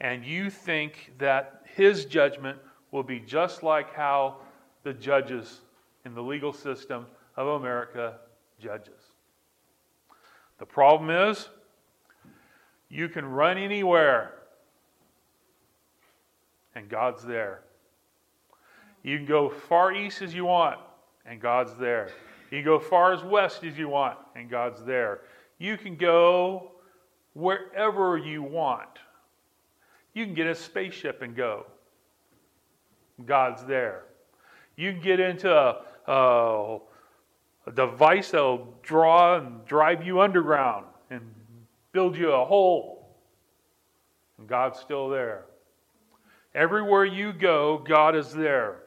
And 0.02 0.26
you 0.26 0.50
think 0.50 1.14
that 1.20 1.62
His 1.76 2.06
judgment 2.06 2.58
will 2.92 3.04
be 3.04 3.20
just 3.20 3.64
like 3.64 3.94
how 3.94 4.38
the 4.84 4.94
judges 4.94 5.62
in 6.06 6.14
the 6.14 6.22
legal 6.22 6.52
system 6.52 7.06
of 7.38 7.48
America 7.48 8.16
judges. 8.60 9.02
The 10.60 10.66
problem 10.66 11.10
is, 11.10 11.50
you 12.90 13.10
can 13.10 13.26
run 13.26 13.58
anywhere 13.58 14.34
and 16.76 16.90
God's 16.90 17.24
there. 17.24 17.62
You 19.04 19.18
can 19.18 19.26
go 19.26 19.50
far 19.50 19.94
east 19.94 20.22
as 20.22 20.34
you 20.34 20.46
want, 20.46 20.80
and 21.26 21.40
God's 21.42 21.76
there. 21.76 22.10
You 22.52 22.60
can 22.60 22.66
go 22.66 22.80
far 22.80 23.14
as 23.14 23.24
west 23.24 23.64
as 23.64 23.78
you 23.78 23.90
want, 23.90 24.18
and 24.36 24.50
God's 24.50 24.84
there. 24.84 25.22
You 25.58 25.78
can 25.78 25.96
go 25.96 26.72
wherever 27.34 28.18
you 28.18 28.44
want. 28.44 29.00
You 30.14 30.26
can 30.26 30.34
get 30.34 30.48
a 30.48 30.56
spaceship 30.56 31.22
and 31.22 31.36
go. 31.36 31.66
God's 33.26 33.64
there. 33.66 34.04
You 34.76 34.92
can 34.92 35.02
get 35.02 35.20
into 35.20 35.52
a, 35.52 35.82
a, 36.08 36.78
a 37.68 37.72
device 37.74 38.32
that'll 38.32 38.74
draw 38.82 39.38
and 39.38 39.66
drive 39.66 40.06
you 40.06 40.22
underground 40.22 40.86
and 41.10 41.22
build 41.92 42.18
you 42.18 42.32
a 42.32 42.46
hole. 42.46 43.16
And 44.38 44.48
God's 44.48 44.80
still 44.80 45.10
there. 45.10 45.46
Everywhere 46.56 47.06
you 47.06 47.34
go, 47.34 47.80
God 47.80 48.16
is 48.16 48.32
there. 48.32 48.84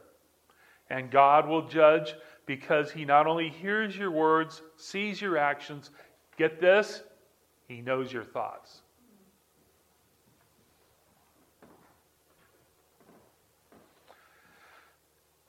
And 0.89 1.11
God 1.11 1.49
will 1.49 1.67
judge 1.67 2.15
because 2.47 2.93
He 2.93 3.05
not 3.05 3.27
only 3.27 3.49
hears 3.49 3.97
your 3.97 4.13
words, 4.13 4.63
sees 4.77 5.21
your 5.21 5.37
actions, 5.37 5.91
get 6.37 6.61
this, 6.61 7.03
He 7.67 7.81
knows 7.81 8.13
your 8.13 8.25
thoughts. 8.25 8.83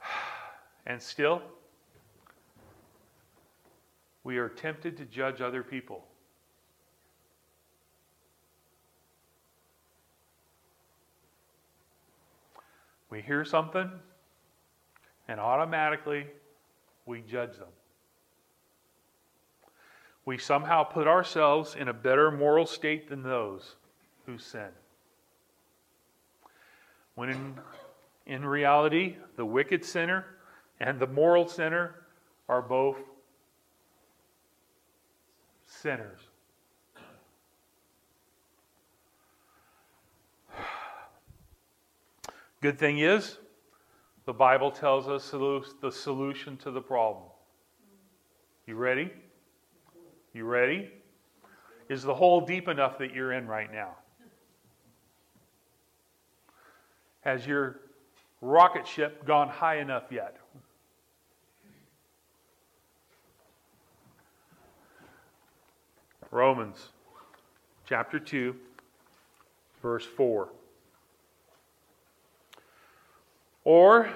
And 0.87 1.01
still, 1.01 1.41
we 4.23 4.37
are 4.37 4.47
tempted 4.47 4.95
to 4.97 5.05
judge 5.05 5.41
other 5.41 5.61
people. 5.61 6.05
We 13.09 13.21
hear 13.21 13.45
something, 13.45 13.89
and 15.27 15.39
automatically 15.39 16.27
we 17.05 17.21
judge 17.21 17.57
them. 17.57 17.69
We 20.25 20.37
somehow 20.37 20.83
put 20.83 21.07
ourselves 21.07 21.75
in 21.75 21.87
a 21.87 21.93
better 21.93 22.31
moral 22.31 22.65
state 22.65 23.07
than 23.07 23.23
those 23.23 23.75
who 24.25 24.37
sin. 24.37 24.67
When 27.15 27.29
in, 27.29 27.59
in 28.25 28.45
reality, 28.45 29.15
the 29.37 29.45
wicked 29.45 29.85
sinner 29.85 30.25
and 30.81 30.99
the 30.99 31.07
moral 31.07 31.47
sinner 31.47 31.95
are 32.49 32.61
both 32.61 32.97
sinners. 35.65 36.19
Good 42.61 42.79
thing 42.79 42.99
is, 42.99 43.37
the 44.25 44.33
Bible 44.33 44.71
tells 44.71 45.07
us 45.07 45.29
the 45.29 45.91
solution 45.91 46.57
to 46.57 46.71
the 46.71 46.81
problem. 46.81 47.25
You 48.65 48.75
ready? 48.75 49.11
You 50.33 50.45
ready? 50.45 50.91
Is 51.87 52.03
the 52.03 52.13
hole 52.13 52.41
deep 52.41 52.67
enough 52.67 52.97
that 52.97 53.13
you're 53.13 53.31
in 53.31 53.47
right 53.47 53.71
now? 53.71 53.95
Has 57.21 57.45
your 57.45 57.79
rocket 58.41 58.87
ship 58.87 59.25
gone 59.25 59.49
high 59.49 59.77
enough 59.77 60.05
yet? 60.09 60.37
Romans 66.31 66.89
chapter 67.85 68.19
2, 68.19 68.53
verse 69.81 70.05
4. 70.05 70.49
Or 73.67 74.09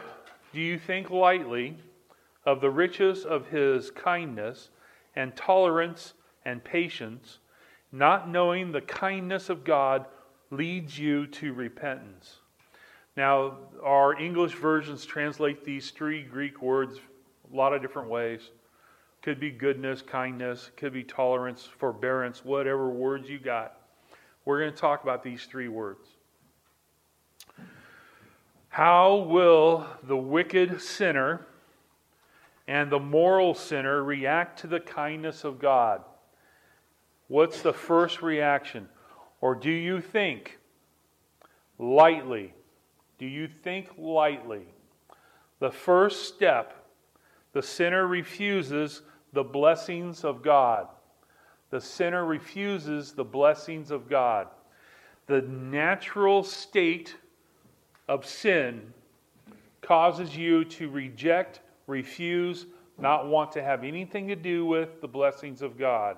do 0.54 0.62
you 0.62 0.80
think 0.80 1.10
lightly 1.10 1.78
of 2.46 2.62
the 2.62 2.70
riches 2.70 3.26
of 3.26 3.50
his 3.50 3.92
kindness 3.92 4.70
and 5.14 5.36
tolerance 5.36 6.14
and 6.46 6.64
patience, 6.64 7.40
not 7.92 8.30
knowing 8.30 8.72
the 8.72 8.80
kindness 8.80 9.50
of 9.50 9.66
God 9.66 10.06
leads 10.52 10.98
you 10.98 11.28
to 11.28 11.52
repentance? 11.52 12.38
Now, 13.18 13.58
our 13.84 14.18
English 14.18 14.54
versions 14.54 15.04
translate 15.04 15.66
these 15.66 15.92
three 15.92 16.24
Greek 16.24 16.62
words 16.62 17.02
a 17.52 17.54
lot 17.54 17.74
of 17.74 17.82
different 17.82 18.08
ways. 18.08 18.52
Could 19.22 19.42
be 19.42 19.52
goodness, 19.52 20.02
kindness, 20.02 20.72
could 20.78 20.94
be 20.94 21.04
tolerance, 21.04 21.68
forbearance, 21.78 22.46
whatever 22.46 22.90
words 22.90 23.30
you 23.30 23.38
got. 23.38 23.82
We're 24.46 24.62
going 24.62 24.72
to 24.72 24.80
talk 24.80 25.04
about 25.04 25.24
these 25.24 25.44
three 25.44 25.68
words. 25.68 26.08
How 28.72 29.16
will 29.16 29.86
the 30.02 30.16
wicked 30.16 30.82
sinner 30.82 31.46
and 32.70 32.90
the 32.90 33.02
moral 33.02 33.54
sinner 33.54 34.02
react 34.02 34.60
to 34.60 34.68
the 34.68 34.80
kindness 34.80 35.44
of 35.44 35.60
God? 35.60 36.02
What's 37.28 37.62
the 37.62 37.74
first 37.74 38.22
reaction? 38.22 38.88
Or 39.42 39.56
do 39.56 39.70
you 39.70 40.00
think 40.00 40.58
lightly? 41.80 42.54
Do 43.20 43.26
you 43.26 43.50
think 43.50 43.90
lightly? 43.98 44.64
The 45.60 45.72
first 45.72 46.34
step, 46.34 46.88
the 47.52 47.62
sinner 47.62 48.08
refuses 48.08 49.02
the 49.34 49.44
blessings 49.44 50.24
of 50.24 50.42
God. 50.42 50.88
The 51.72 51.82
sinner 51.82 52.26
refuses 52.26 53.12
the 53.12 53.26
blessings 53.26 53.92
of 53.92 54.08
God. 54.08 54.48
The 55.28 55.42
natural 55.42 56.42
state 56.42 57.18
of 58.08 58.26
sin 58.26 58.94
causes 59.82 60.36
you 60.36 60.64
to 60.66 60.90
reject, 60.90 61.62
refuse, 61.88 62.66
not 62.98 63.28
want 63.28 63.52
to 63.54 63.64
have 63.64 63.84
anything 63.84 64.28
to 64.28 64.36
do 64.36 64.66
with 64.66 65.02
the 65.02 65.08
blessings 65.08 65.62
of 65.62 65.78
God. 65.78 66.18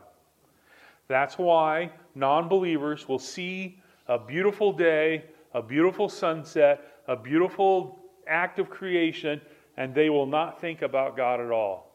That's 1.07 1.37
why 1.37 1.91
non 2.15 2.47
believers 2.47 3.07
will 3.07 3.19
see 3.19 3.79
a 4.07 4.17
beautiful 4.17 4.73
day, 4.73 5.23
a 5.53 5.61
beautiful 5.61 6.09
sunset, 6.09 7.01
a 7.07 7.15
beautiful 7.15 7.99
act 8.27 8.59
of 8.59 8.69
creation, 8.69 9.39
and 9.77 9.93
they 9.93 10.09
will 10.09 10.25
not 10.25 10.59
think 10.59 10.81
about 10.81 11.15
God 11.15 11.39
at 11.39 11.51
all 11.51 11.93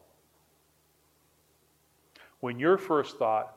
when 2.39 2.59
your 2.59 2.77
first 2.77 3.17
thought 3.17 3.55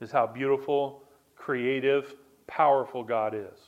is 0.00 0.10
how 0.10 0.26
beautiful, 0.26 1.02
creative, 1.36 2.14
powerful 2.46 3.02
God 3.02 3.34
is. 3.34 3.58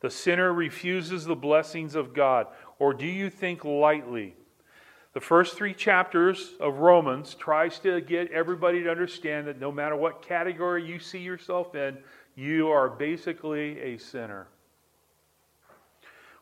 The 0.00 0.10
sinner 0.10 0.52
refuses 0.52 1.24
the 1.24 1.36
blessings 1.36 1.94
of 1.94 2.14
God. 2.14 2.46
Or 2.78 2.94
do 2.94 3.06
you 3.06 3.30
think 3.30 3.64
lightly? 3.64 4.36
The 5.14 5.20
first 5.20 5.56
three 5.56 5.74
chapters 5.74 6.52
of 6.60 6.78
Romans 6.78 7.34
tries 7.34 7.78
to 7.80 8.00
get 8.00 8.30
everybody 8.30 8.82
to 8.84 8.90
understand 8.90 9.48
that 9.48 9.58
no 9.58 9.72
matter 9.72 9.96
what 9.96 10.22
category 10.22 10.86
you 10.86 11.00
see 11.00 11.18
yourself 11.18 11.74
in, 11.74 11.98
you 12.36 12.68
are 12.68 12.88
basically 12.88 13.80
a 13.80 13.98
sinner. 13.98 14.46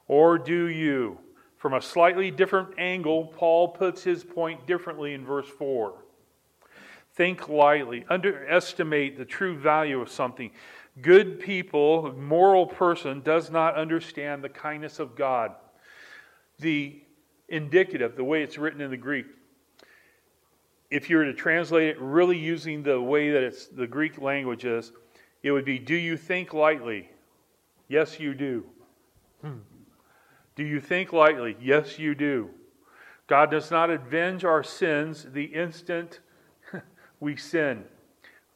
Or 0.08 0.36
do 0.36 0.66
you? 0.66 1.18
From 1.56 1.72
a 1.72 1.80
slightly 1.80 2.30
different 2.30 2.78
angle, 2.78 3.26
Paul 3.26 3.68
puts 3.68 4.04
his 4.04 4.22
point 4.22 4.66
differently 4.66 5.14
in 5.14 5.24
verse 5.24 5.48
4. 5.48 5.94
Think 7.16 7.48
lightly, 7.48 8.04
underestimate 8.10 9.16
the 9.16 9.24
true 9.24 9.56
value 9.56 10.02
of 10.02 10.10
something. 10.10 10.50
Good 11.00 11.40
people, 11.40 12.12
moral 12.12 12.66
person, 12.66 13.22
does 13.22 13.50
not 13.50 13.74
understand 13.74 14.44
the 14.44 14.50
kindness 14.50 14.98
of 14.98 15.16
God. 15.16 15.54
The 16.58 17.00
indicative, 17.48 18.16
the 18.16 18.24
way 18.24 18.42
it's 18.42 18.58
written 18.58 18.82
in 18.82 18.90
the 18.90 18.98
Greek, 18.98 19.24
if 20.90 21.08
you 21.08 21.16
were 21.16 21.24
to 21.24 21.32
translate 21.32 21.88
it 21.88 22.00
really 22.00 22.36
using 22.36 22.82
the 22.82 23.00
way 23.00 23.30
that 23.30 23.42
it's 23.42 23.66
the 23.66 23.86
Greek 23.86 24.20
language 24.20 24.66
is, 24.66 24.92
it 25.42 25.52
would 25.52 25.64
be, 25.64 25.78
Do 25.78 25.94
you 25.94 26.18
think 26.18 26.52
lightly? 26.52 27.08
Yes, 27.88 28.20
you 28.20 28.34
do. 28.34 28.64
Hmm. 29.40 29.58
Do 30.54 30.64
you 30.64 30.80
think 30.80 31.14
lightly? 31.14 31.56
Yes, 31.62 31.98
you 31.98 32.14
do. 32.14 32.50
God 33.26 33.50
does 33.50 33.70
not 33.70 33.90
avenge 33.90 34.44
our 34.44 34.62
sins 34.62 35.26
the 35.32 35.44
instant 35.44 36.20
we 37.20 37.36
sin. 37.36 37.84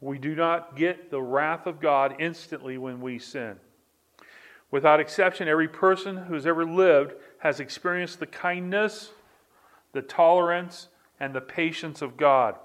We 0.01 0.18
do 0.18 0.35
not 0.35 0.77
get 0.77 1.11
the 1.11 1.20
wrath 1.20 1.66
of 1.66 1.81
God 1.81 2.16
instantly 2.18 2.79
when 2.79 3.01
we 3.01 3.18
sin. 3.18 3.57
Without 4.70 5.01
exception, 5.01 5.49
every 5.49 5.68
person 5.68 6.16
who's 6.16 6.46
ever 6.46 6.64
lived 6.64 7.14
has 7.38 7.61
experienced 7.61 8.20
the 8.20 8.27
kindness, 8.27 9.11
the 9.92 10.03
tolerance, 10.03 10.88
and 11.18 11.35
the 11.35 11.40
patience 11.40 12.03
of 12.03 12.16
God. 12.16 12.57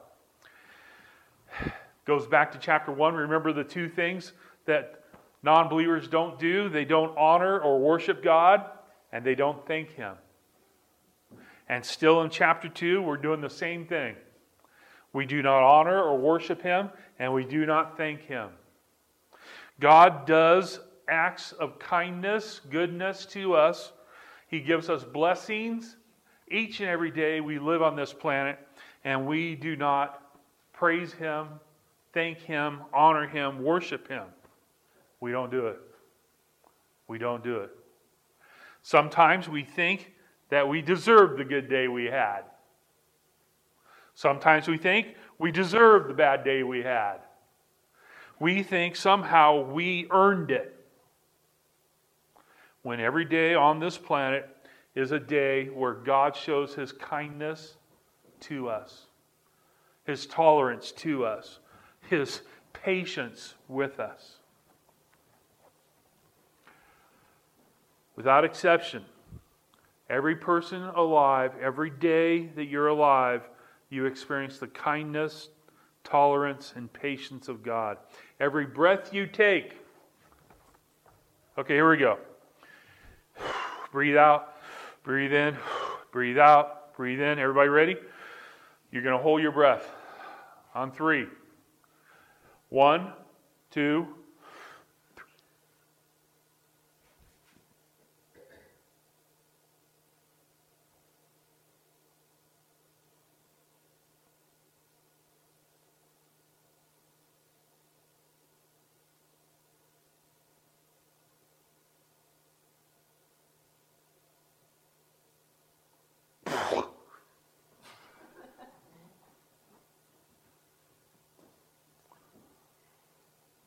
Goes 2.06 2.28
back 2.28 2.52
to 2.52 2.60
chapter 2.60 2.92
1. 2.92 3.16
Remember 3.16 3.52
the 3.52 3.64
two 3.64 3.90
things 3.90 4.34
that 4.66 5.04
non 5.42 5.68
believers 5.68 6.08
don't 6.08 6.40
do 6.40 6.70
they 6.70 6.86
don't 6.86 7.18
honor 7.18 7.60
or 7.60 7.80
worship 7.80 8.24
God, 8.24 8.64
and 9.12 9.26
they 9.26 9.36
don't 9.36 9.66
thank 9.66 9.92
Him. 9.92 10.16
And 11.68 11.84
still 11.84 12.22
in 12.22 12.30
chapter 12.30 12.70
2, 12.70 13.02
we're 13.02 13.18
doing 13.18 13.42
the 13.42 13.50
same 13.50 13.88
thing. 13.88 14.16
We 15.16 15.26
do 15.26 15.42
not 15.42 15.64
honor 15.64 16.04
or 16.04 16.18
worship 16.18 16.62
him, 16.62 16.90
and 17.20 17.34
we 17.34 17.46
do 17.46 17.66
not 17.66 17.96
thank 17.96 18.24
him. 18.24 18.50
God 19.80 20.28
does 20.28 20.82
acts 21.08 21.54
of 21.54 21.80
kindness, 21.80 22.60
goodness 22.70 23.26
to 23.28 23.54
us. 23.54 23.94
He 24.50 24.60
gives 24.60 24.90
us 24.90 25.06
blessings 25.06 25.96
each 26.52 26.82
and 26.82 26.90
every 26.90 27.12
day 27.12 27.40
we 27.40 27.60
live 27.60 27.82
on 27.82 27.96
this 27.96 28.12
planet, 28.12 28.60
and 29.06 29.26
we 29.26 29.56
do 29.56 29.78
not 29.78 30.22
praise 30.74 31.14
him, 31.14 31.48
thank 32.14 32.40
him, 32.40 32.82
honor 32.94 33.26
him, 33.26 33.64
worship 33.64 34.10
him. 34.10 34.26
We 35.22 35.32
don't 35.32 35.50
do 35.50 35.68
it. 35.68 35.80
We 37.08 37.20
don't 37.20 37.42
do 37.42 37.60
it. 37.60 37.72
Sometimes 38.82 39.48
we 39.48 39.64
think 39.64 40.12
that 40.50 40.68
we 40.68 40.82
deserve 40.82 41.38
the 41.38 41.46
good 41.46 41.70
day 41.70 41.88
we 41.88 42.04
had. 42.04 42.42
Sometimes 44.16 44.68
we 44.68 44.78
think 44.78 45.08
we 45.38 45.52
deserve 45.52 46.08
the 46.08 46.14
bad 46.14 46.44
day 46.44 46.64
we 46.64 46.82
had. 46.82 47.18
We 48.40 48.64
think 48.64 48.96
somehow 48.96 49.62
we 49.62 50.08
earned 50.10 50.52
it. 50.52 50.72
When 52.82 53.00
every 53.00 53.26
day 53.26 53.54
on 53.56 53.80
this 53.80 53.98
planet 53.98 54.50
is 54.94 55.12
a 55.12 55.20
day 55.20 55.66
where 55.68 55.94
God 55.94 56.36
shows 56.36 56.74
his 56.76 56.92
kindness 56.92 57.76
to 58.42 58.70
us, 58.70 59.08
his 60.06 60.26
tolerance 60.26 60.92
to 60.94 61.26
us, 61.26 61.60
his 62.10 62.42
patience 62.72 63.56
with 63.68 64.00
us. 64.00 64.38
Without 68.16 68.46
exception, 68.46 69.04
every 70.10 70.36
person 70.36 70.84
alive, 70.84 71.54
every 71.62 71.90
day 71.90 72.46
that 72.56 72.66
you're 72.66 72.88
alive, 72.88 73.42
you 73.90 74.06
experience 74.06 74.58
the 74.60 74.68
kindness, 74.68 75.50
tolerance, 76.04 76.74
and 76.76 76.92
patience 76.92 77.48
of 77.48 77.64
God. 77.64 77.98
Every 78.40 78.66
breath 78.66 79.14
you 79.14 79.28
take. 79.28 79.74
Okay, 81.58 81.76
here 81.76 81.90
we 81.90 81.98
go. 81.98 82.18
Breathe 83.92 84.18
out, 84.18 84.56
breathe 85.04 85.34
in, 85.34 85.56
breathe 86.12 86.38
out, 86.38 86.94
breathe 86.96 87.22
in. 87.22 87.40
Everybody 87.40 87.70
ready? 87.70 87.96
You're 88.92 89.04
going 89.04 89.18
to 89.18 89.24
hold 89.24 89.42
your 89.42 89.52
breath 89.52 89.90
on 90.74 90.92
three. 90.92 91.28
One, 92.70 93.14
two, 93.72 94.08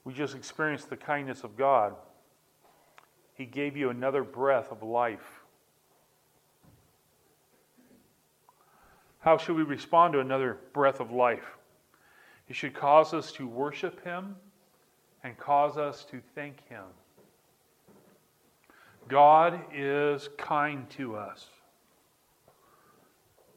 We 0.08 0.14
just 0.28 0.36
experienced 0.36 0.90
the 0.90 0.96
kindness 0.96 1.42
of 1.42 1.56
God. 1.56 1.94
He 3.32 3.46
gave 3.46 3.78
you 3.78 3.88
another 3.88 4.22
breath 4.22 4.70
of 4.70 4.82
life. 4.82 5.40
How 9.20 9.38
should 9.38 9.56
we 9.56 9.62
respond 9.62 10.12
to 10.12 10.20
another 10.20 10.58
breath 10.74 11.00
of 11.00 11.12
life? 11.12 11.56
It 12.46 12.56
should 12.56 12.74
cause 12.74 13.14
us 13.14 13.32
to 13.32 13.46
worship 13.46 14.04
Him 14.04 14.36
and 15.24 15.38
cause 15.38 15.78
us 15.78 16.04
to 16.10 16.20
thank 16.34 16.68
Him. 16.68 16.84
God 19.08 19.58
is 19.74 20.28
kind 20.36 20.88
to 20.90 21.16
us. 21.16 21.46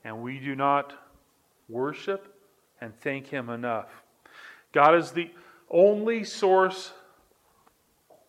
And 0.05 0.21
we 0.21 0.39
do 0.39 0.55
not 0.55 0.93
worship 1.67 2.33
and 2.79 2.97
thank 3.01 3.27
Him 3.27 3.49
enough. 3.49 3.89
God 4.71 4.95
is 4.95 5.11
the 5.11 5.29
only 5.71 6.23
source 6.23 6.91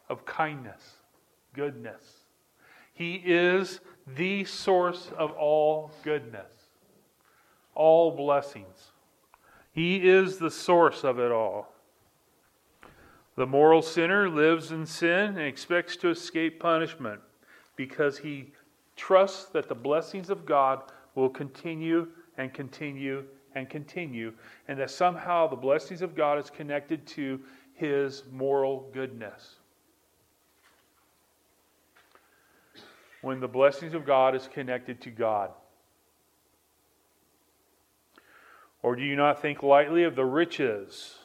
of 0.09 0.25
kindness, 0.25 0.83
goodness. 1.55 2.03
He 2.95 3.17
is 3.25 3.81
the 4.07 4.45
source 4.45 5.11
of 5.19 5.33
all 5.33 5.91
goodness, 6.03 6.53
all 7.75 8.13
blessings. 8.13 8.93
He 9.73 10.09
is 10.09 10.39
the 10.39 10.51
source 10.51 11.03
of 11.03 11.19
it 11.19 11.33
all. 11.33 11.73
The 13.37 13.47
moral 13.47 13.81
sinner 13.81 14.29
lives 14.29 14.73
in 14.73 14.85
sin 14.85 15.39
and 15.39 15.41
expects 15.41 15.97
to 15.97 16.11
escape 16.11 16.61
punishment 16.61 17.21
because 17.77 18.19
he 18.19 18.53
trusts 18.95 19.47
that 19.47 19.69
the 19.69 19.75
blessings 19.75 20.29
of 20.29 20.45
God 20.45 20.83
will 21.15 21.31
continue 21.31 22.09
and 22.37 22.53
continue 22.53 23.25
and 23.55 23.69
continue, 23.69 24.33
and 24.69 24.79
that 24.79 24.91
somehow 24.91 25.47
the 25.47 25.57
blessings 25.57 26.03
of 26.03 26.15
God 26.15 26.39
is 26.39 26.51
connected 26.51 27.07
to 27.09 27.41
his 27.75 28.25
moral 28.31 28.89
goodness. 28.93 29.57
When 33.21 33.41
the 33.41 33.49
blessings 33.49 33.95
of 33.95 34.05
God 34.05 34.35
is 34.35 34.49
connected 34.53 35.01
to 35.03 35.11
God. 35.11 35.51
Or 38.83 38.97
do 38.97 39.03
you 39.03 39.15
not 39.15 39.41
think 39.41 39.63
lightly 39.63 40.03
of 40.03 40.17
the 40.17 40.25
riches? 40.25 41.17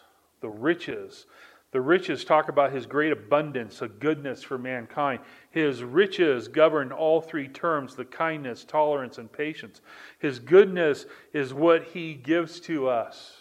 The 0.41 0.49
riches. 0.49 1.25
The 1.71 1.81
riches 1.81 2.23
talk 2.23 2.49
about 2.49 2.71
his 2.71 2.85
great 2.85 3.11
abundance, 3.11 3.81
a 3.81 3.87
goodness 3.87 4.43
for 4.43 4.57
mankind. 4.57 5.19
His 5.57 5.83
riches 5.83 6.47
govern 6.47 6.91
all 6.91 7.19
three 7.19 7.47
terms 7.47 7.95
the 7.95 8.05
kindness, 8.05 8.63
tolerance, 8.63 9.17
and 9.17 9.31
patience. 9.31 9.81
His 10.19 10.37
goodness 10.37 11.07
is 11.33 11.51
what 11.51 11.83
he 11.83 12.13
gives 12.13 12.59
to 12.59 12.87
us. 12.87 13.37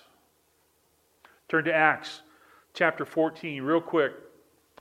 Turn 1.46 1.64
to 1.64 1.74
Acts 1.74 2.22
chapter 2.72 3.04
14, 3.04 3.62
real 3.62 3.82
quick. 3.82 4.14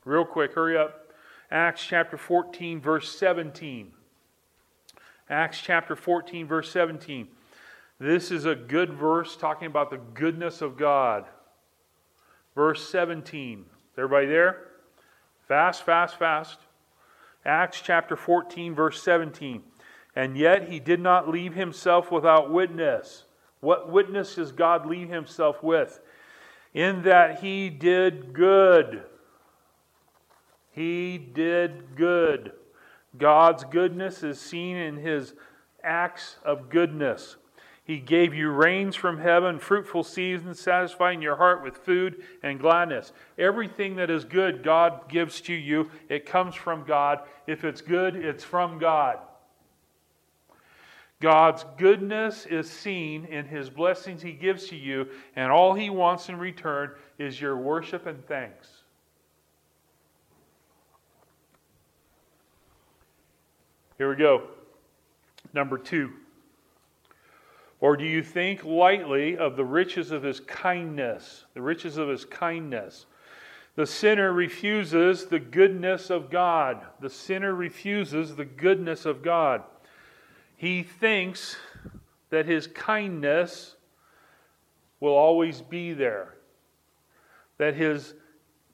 Real 0.05 0.23
quick, 0.23 0.53
hurry 0.53 0.77
up. 0.77 1.11
Acts 1.51 1.85
chapter 1.85 2.15
14, 2.15 2.79
verse 2.79 3.13
17. 3.19 3.91
Acts 5.29 5.59
chapter 5.59 5.97
14, 5.97 6.47
verse 6.47 6.71
17. 6.71 7.27
This 7.99 8.31
is 8.31 8.45
a 8.45 8.55
good 8.55 8.93
verse 8.93 9.35
talking 9.35 9.67
about 9.67 9.89
the 9.89 9.99
goodness 10.13 10.61
of 10.61 10.77
God. 10.77 11.25
Verse 12.55 12.89
17. 12.89 13.59
Is 13.59 13.65
everybody 13.97 14.27
there? 14.27 14.67
Fast, 15.49 15.83
fast, 15.83 16.17
fast. 16.17 16.59
Acts 17.45 17.81
chapter 17.81 18.15
14, 18.15 18.73
verse 18.73 19.01
17. 19.03 19.63
And 20.15 20.37
yet 20.37 20.69
he 20.69 20.79
did 20.79 20.99
not 20.99 21.29
leave 21.29 21.53
himself 21.53 22.11
without 22.11 22.51
witness. 22.51 23.25
What 23.59 23.91
witness 23.91 24.35
does 24.35 24.51
God 24.51 24.85
leave 24.85 25.09
himself 25.09 25.61
with? 25.61 25.99
In 26.73 27.03
that 27.03 27.41
he 27.41 27.69
did 27.69 28.33
good. 28.33 29.03
He 30.71 31.17
did 31.17 31.95
good. 31.95 32.53
God's 33.17 33.63
goodness 33.63 34.23
is 34.23 34.39
seen 34.39 34.75
in 34.75 34.97
his 34.97 35.33
acts 35.83 36.37
of 36.43 36.69
goodness. 36.69 37.37
He 37.85 37.99
gave 37.99 38.33
you 38.33 38.49
rains 38.49 38.95
from 38.95 39.19
heaven, 39.19 39.59
fruitful 39.59 40.03
seasons, 40.03 40.59
satisfying 40.59 41.21
your 41.21 41.35
heart 41.35 41.63
with 41.63 41.77
food 41.77 42.23
and 42.41 42.59
gladness. 42.59 43.13
Everything 43.37 43.95
that 43.97 44.09
is 44.09 44.25
good, 44.25 44.63
God 44.63 45.07
gives 45.07 45.39
to 45.41 45.53
you. 45.53 45.91
It 46.09 46.25
comes 46.25 46.55
from 46.55 46.83
God. 46.83 47.19
If 47.45 47.63
it's 47.63 47.81
good, 47.81 48.15
it's 48.15 48.43
from 48.43 48.79
God. 48.79 49.19
God's 51.21 51.63
goodness 51.77 52.47
is 52.47 52.69
seen 52.69 53.25
in 53.25 53.45
his 53.45 53.69
blessings 53.69 54.21
he 54.21 54.33
gives 54.33 54.67
to 54.69 54.75
you, 54.75 55.07
and 55.35 55.51
all 55.51 55.75
he 55.75 55.91
wants 55.91 56.27
in 56.27 56.37
return 56.37 56.91
is 57.19 57.39
your 57.39 57.55
worship 57.55 58.07
and 58.07 58.25
thanks. 58.25 58.67
Here 63.99 64.09
we 64.09 64.15
go. 64.15 64.47
Number 65.53 65.77
two. 65.77 66.11
Or 67.85 67.95
do 67.95 68.03
you 68.03 68.23
think 68.23 68.63
lightly 68.63 69.37
of 69.37 69.55
the 69.55 69.63
riches 69.63 70.09
of 70.09 70.23
his 70.23 70.39
kindness? 70.39 71.45
The 71.53 71.61
riches 71.61 71.97
of 71.97 72.09
his 72.09 72.25
kindness. 72.25 73.05
The 73.75 73.85
sinner 73.85 74.33
refuses 74.33 75.27
the 75.27 75.37
goodness 75.37 76.09
of 76.09 76.31
God. 76.31 76.83
The 76.99 77.11
sinner 77.11 77.53
refuses 77.53 78.35
the 78.35 78.43
goodness 78.43 79.05
of 79.05 79.21
God. 79.21 79.61
He 80.57 80.81
thinks 80.81 81.57
that 82.31 82.47
his 82.47 82.65
kindness 82.65 83.75
will 84.99 85.13
always 85.13 85.61
be 85.61 85.93
there. 85.93 86.33
That 87.59 87.75
his 87.75 88.15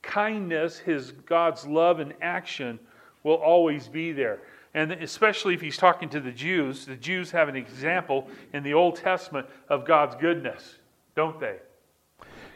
kindness, 0.00 0.78
his 0.78 1.12
God's 1.12 1.66
love 1.66 2.00
and 2.00 2.14
action 2.22 2.78
will 3.24 3.34
always 3.34 3.88
be 3.88 4.12
there. 4.12 4.40
And 4.74 4.92
especially 4.92 5.54
if 5.54 5.60
he's 5.60 5.76
talking 5.76 6.08
to 6.10 6.20
the 6.20 6.32
Jews, 6.32 6.86
the 6.86 6.96
Jews 6.96 7.30
have 7.32 7.48
an 7.48 7.56
example 7.56 8.28
in 8.52 8.62
the 8.62 8.74
Old 8.74 8.96
Testament 8.96 9.46
of 9.68 9.86
God's 9.86 10.16
goodness, 10.16 10.76
don't 11.14 11.38
they? 11.38 11.58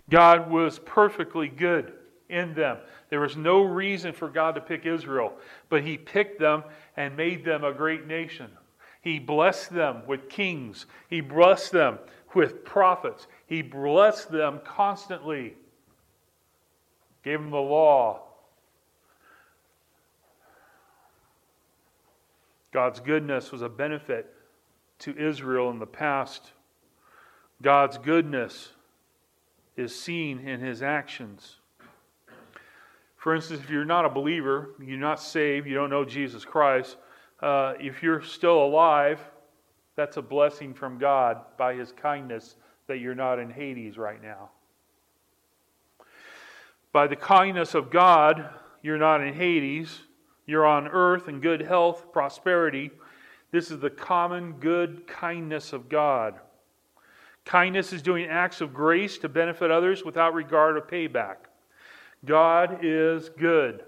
God 0.09 0.51
was 0.51 0.79
perfectly 0.79 1.49
good 1.49 1.93
in 2.29 2.55
them. 2.55 2.79
There 3.11 3.21
was 3.21 3.37
no 3.37 3.63
reason 3.63 4.13
for 4.13 4.29
God 4.29 4.55
to 4.55 4.61
pick 4.61 4.87
Israel, 4.87 5.35
but 5.69 5.85
he 5.85 5.99
picked 5.99 6.41
them 6.41 6.65
and 6.97 7.17
made 7.17 7.45
them 7.45 7.65
a 7.65 7.73
great 7.73 8.07
nation. 8.07 8.51
He 9.03 9.19
blessed 9.19 9.71
them 9.71 10.03
with 10.07 10.29
kings, 10.29 10.87
he 11.09 11.21
blessed 11.21 11.73
them 11.73 11.99
with 12.35 12.65
prophets, 12.65 13.27
he 13.47 13.63
blessed 13.63 14.33
them 14.33 14.61
constantly, 14.65 15.55
gave 17.23 17.41
them 17.41 17.51
the 17.51 17.57
law, 17.57 18.26
God's 22.77 23.01
goodness 23.01 23.53
was 23.53 23.63
a 23.63 23.71
benefit 23.71 24.35
to 24.99 25.17
Israel 25.17 25.71
in 25.71 25.79
the 25.79 25.87
past. 25.87 26.53
God's 27.63 27.97
goodness 27.97 28.69
is 29.79 29.99
seen 29.99 30.41
in 30.41 30.61
his 30.61 30.83
actions. 30.83 31.57
For 33.17 33.35
instance, 33.35 33.63
if 33.65 33.71
you're 33.71 33.87
not 33.87 34.05
a 34.05 34.11
believer, 34.11 34.75
you're 34.79 34.99
not 34.99 35.23
saved, 35.23 35.67
you 35.67 35.75
don't 35.75 35.89
know 35.89 36.05
Jesus 36.05 36.45
Christ, 36.45 36.99
uh, 37.41 37.73
if 37.81 38.03
you're 38.03 38.21
still 38.21 38.63
alive, 38.63 39.21
that's 39.95 40.19
a 40.19 40.23
blessing 40.23 40.75
from 40.75 40.99
God 40.99 41.39
by 41.57 41.73
his 41.73 41.93
kindness 41.93 42.57
that 42.89 42.99
you're 42.99 43.15
not 43.15 43.39
in 43.39 43.49
Hades 43.49 43.97
right 43.97 44.23
now. 44.23 44.51
By 46.93 47.07
the 47.07 47.17
kindness 47.17 47.75
of 47.75 47.91
God, 47.91 48.51
you're 48.83 48.99
not 48.99 49.23
in 49.23 49.33
Hades. 49.33 49.99
You're 50.47 50.67
on 50.67 50.89
earth 50.89 51.29
in 51.29 51.41
good 51.41 51.61
health, 51.61 52.13
prosperity. 52.13 52.91
This 53.51 53.71
is 53.71 53.81
the 53.81 53.91
common 53.91 54.53
good 54.53 55.07
kindness 55.07 55.73
of 55.73 55.89
God. 55.89 56.35
Kindness 57.45 57.93
is 57.93 58.03
doing 58.03 58.27
acts 58.27 58.61
of 58.61 58.75
grace 58.75 59.19
to 59.19 59.29
benefit 59.29 59.71
others 59.71 60.05
without 60.05 60.35
regard 60.35 60.77
of 60.77 60.89
payback. 60.89 61.37
God 62.25 62.81
is 62.83 63.29
good. 63.29 63.85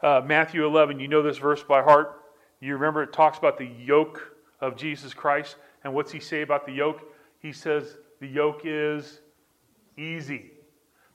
Uh, 0.00 0.22
Matthew 0.24 0.64
11, 0.64 1.00
you 1.00 1.08
know 1.08 1.22
this 1.22 1.38
verse 1.38 1.62
by 1.62 1.82
heart. 1.82 2.22
You 2.60 2.74
remember 2.74 3.02
it 3.02 3.12
talks 3.12 3.38
about 3.38 3.58
the 3.58 3.66
yoke 3.66 4.36
of 4.60 4.76
Jesus 4.76 5.12
Christ. 5.12 5.56
And 5.84 5.94
what's 5.94 6.12
he 6.12 6.20
say 6.20 6.42
about 6.42 6.66
the 6.66 6.72
yoke? 6.72 7.02
He 7.40 7.52
says 7.52 7.98
the 8.20 8.26
yoke 8.26 8.62
is 8.64 9.20
easy. 9.96 10.52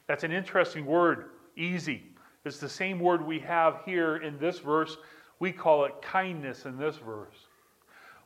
That's 0.08 0.24
an 0.24 0.32
interesting 0.32 0.86
word, 0.86 1.32
easy. 1.56 2.04
It's 2.46 2.58
the 2.58 2.70
same 2.70 3.00
word 3.00 3.26
we 3.26 3.40
have 3.40 3.82
here 3.86 4.18
in 4.18 4.38
this 4.38 4.60
verse. 4.60 4.98
We 5.40 5.52
call 5.52 5.86
it 5.86 6.02
kindness 6.02 6.66
in 6.66 6.78
this 6.78 6.98
verse. 6.98 7.36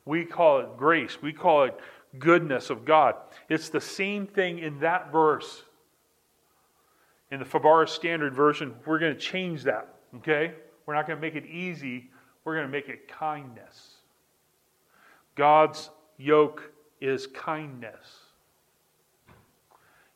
We 0.05 0.25
call 0.25 0.59
it 0.59 0.77
grace. 0.77 1.21
We 1.21 1.33
call 1.33 1.65
it 1.65 1.77
goodness 2.19 2.69
of 2.69 2.85
God. 2.85 3.15
It's 3.49 3.69
the 3.69 3.81
same 3.81 4.25
thing 4.25 4.59
in 4.59 4.79
that 4.79 5.11
verse. 5.11 5.63
In 7.29 7.39
the 7.39 7.45
Fabara 7.45 7.87
Standard 7.87 8.33
Version, 8.33 8.73
we're 8.85 8.99
going 8.99 9.13
to 9.13 9.19
change 9.19 9.63
that, 9.63 9.95
okay? 10.15 10.53
We're 10.85 10.95
not 10.95 11.07
going 11.07 11.17
to 11.17 11.21
make 11.21 11.35
it 11.35 11.45
easy, 11.45 12.09
we're 12.45 12.55
going 12.55 12.65
to 12.65 12.71
make 12.71 12.87
it 12.87 13.09
kindness. 13.09 13.95
God's 15.35 15.89
yoke 16.17 16.71
is 17.01 17.27
kindness, 17.27 18.07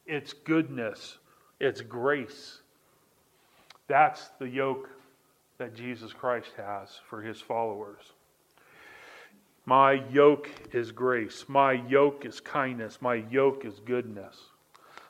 it's 0.05 0.31
goodness, 0.31 1.17
it's 1.59 1.81
grace. 1.81 2.60
That's 3.91 4.29
the 4.39 4.47
yoke 4.47 4.89
that 5.57 5.75
Jesus 5.75 6.13
Christ 6.13 6.51
has 6.55 7.01
for 7.09 7.21
his 7.21 7.41
followers. 7.41 8.13
My 9.65 10.01
yoke 10.09 10.49
is 10.71 10.93
grace. 10.93 11.43
My 11.49 11.73
yoke 11.73 12.25
is 12.25 12.39
kindness. 12.39 12.99
My 13.01 13.15
yoke 13.15 13.65
is 13.65 13.81
goodness. 13.81 14.37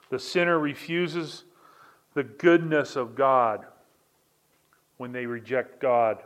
The 0.09 0.17
sinner 0.17 0.57
refuses 0.57 1.43
the 2.15 2.23
goodness 2.23 2.95
of 2.95 3.13
God 3.13 3.67
when 4.97 5.11
they 5.11 5.27
reject 5.27 5.79
God. 5.79 6.23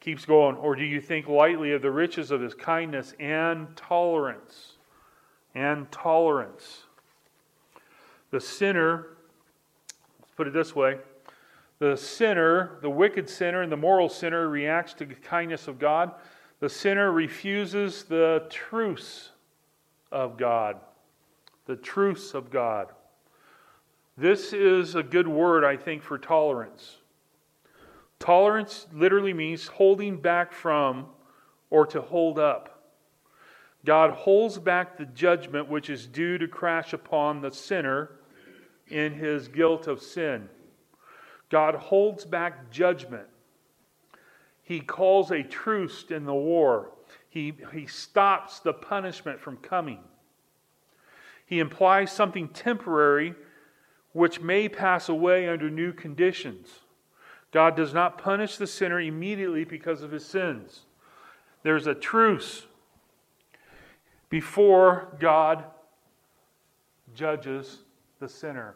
Keeps 0.00 0.26
going. 0.26 0.56
Or 0.56 0.76
do 0.76 0.84
you 0.84 1.00
think 1.00 1.26
lightly 1.26 1.72
of 1.72 1.80
the 1.80 1.90
riches 1.90 2.30
of 2.30 2.42
his 2.42 2.52
kindness 2.52 3.14
and 3.18 3.74
tolerance? 3.78 4.72
And 5.54 5.90
tolerance. 5.90 6.82
The 8.30 8.42
sinner, 8.42 9.06
put 10.38 10.46
it 10.46 10.52
this 10.52 10.74
way 10.74 10.96
the 11.80 11.96
sinner, 11.96 12.78
the 12.80 12.88
wicked 12.88 13.28
sinner, 13.28 13.62
and 13.62 13.70
the 13.70 13.76
moral 13.76 14.08
sinner 14.08 14.48
reacts 14.48 14.94
to 14.94 15.04
the 15.04 15.14
kindness 15.14 15.68
of 15.68 15.78
God. 15.78 16.12
The 16.60 16.68
sinner 16.68 17.12
refuses 17.12 18.04
the 18.04 18.46
truce 18.48 19.30
of 20.10 20.36
God. 20.36 20.76
The 21.66 21.76
truce 21.76 22.34
of 22.34 22.50
God. 22.50 22.88
This 24.16 24.52
is 24.52 24.94
a 24.94 25.02
good 25.02 25.28
word, 25.28 25.64
I 25.64 25.76
think, 25.76 26.02
for 26.02 26.18
tolerance. 26.18 26.98
Tolerance 28.18 28.86
literally 28.92 29.32
means 29.32 29.66
holding 29.66 30.16
back 30.16 30.52
from 30.52 31.06
or 31.70 31.86
to 31.86 32.00
hold 32.00 32.38
up. 32.38 32.82
God 33.84 34.10
holds 34.10 34.58
back 34.58 34.96
the 34.96 35.06
judgment 35.06 35.68
which 35.68 35.90
is 35.90 36.06
due 36.06 36.38
to 36.38 36.48
crash 36.48 36.92
upon 36.92 37.40
the 37.40 37.50
sinner 37.50 38.17
in 38.90 39.12
his 39.14 39.48
guilt 39.48 39.86
of 39.86 40.02
sin. 40.02 40.48
God 41.50 41.74
holds 41.74 42.24
back 42.24 42.70
judgment. 42.70 43.26
He 44.62 44.80
calls 44.80 45.30
a 45.30 45.42
truce 45.42 46.04
in 46.10 46.24
the 46.24 46.34
war. 46.34 46.90
He, 47.30 47.54
he 47.72 47.86
stops 47.86 48.60
the 48.60 48.72
punishment 48.72 49.40
from 49.40 49.56
coming. 49.58 50.00
He 51.46 51.58
implies 51.58 52.12
something 52.12 52.48
temporary 52.48 53.34
which 54.12 54.40
may 54.40 54.68
pass 54.68 55.08
away 55.08 55.48
under 55.48 55.70
new 55.70 55.92
conditions. 55.92 56.68
God 57.50 57.76
does 57.76 57.94
not 57.94 58.18
punish 58.18 58.58
the 58.58 58.66
sinner 58.66 59.00
immediately 59.00 59.64
because 59.64 60.02
of 60.02 60.10
his 60.10 60.26
sins. 60.26 60.82
There's 61.62 61.86
a 61.86 61.94
truce 61.94 62.66
before 64.28 65.16
God 65.18 65.64
judges 67.14 67.78
the 68.20 68.28
sinner. 68.28 68.74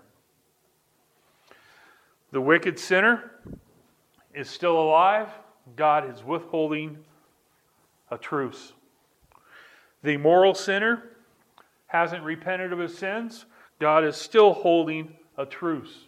The 2.30 2.40
wicked 2.40 2.78
sinner 2.78 3.32
is 4.34 4.48
still 4.48 4.80
alive. 4.80 5.28
God 5.76 6.10
is 6.10 6.24
withholding 6.24 6.98
a 8.10 8.18
truce. 8.18 8.72
The 10.02 10.16
moral 10.16 10.54
sinner 10.54 11.02
hasn't 11.86 12.24
repented 12.24 12.72
of 12.72 12.78
his 12.78 12.96
sins. 12.96 13.44
God 13.78 14.04
is 14.04 14.16
still 14.16 14.52
holding 14.52 15.14
a 15.36 15.44
truce. 15.44 16.06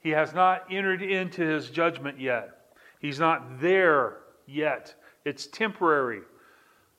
He 0.00 0.10
has 0.10 0.32
not 0.32 0.64
entered 0.70 1.02
into 1.02 1.42
his 1.42 1.68
judgment 1.68 2.18
yet. 2.18 2.50
He's 3.00 3.18
not 3.18 3.60
there 3.60 4.18
yet. 4.46 4.94
It's 5.24 5.46
temporary. 5.46 6.20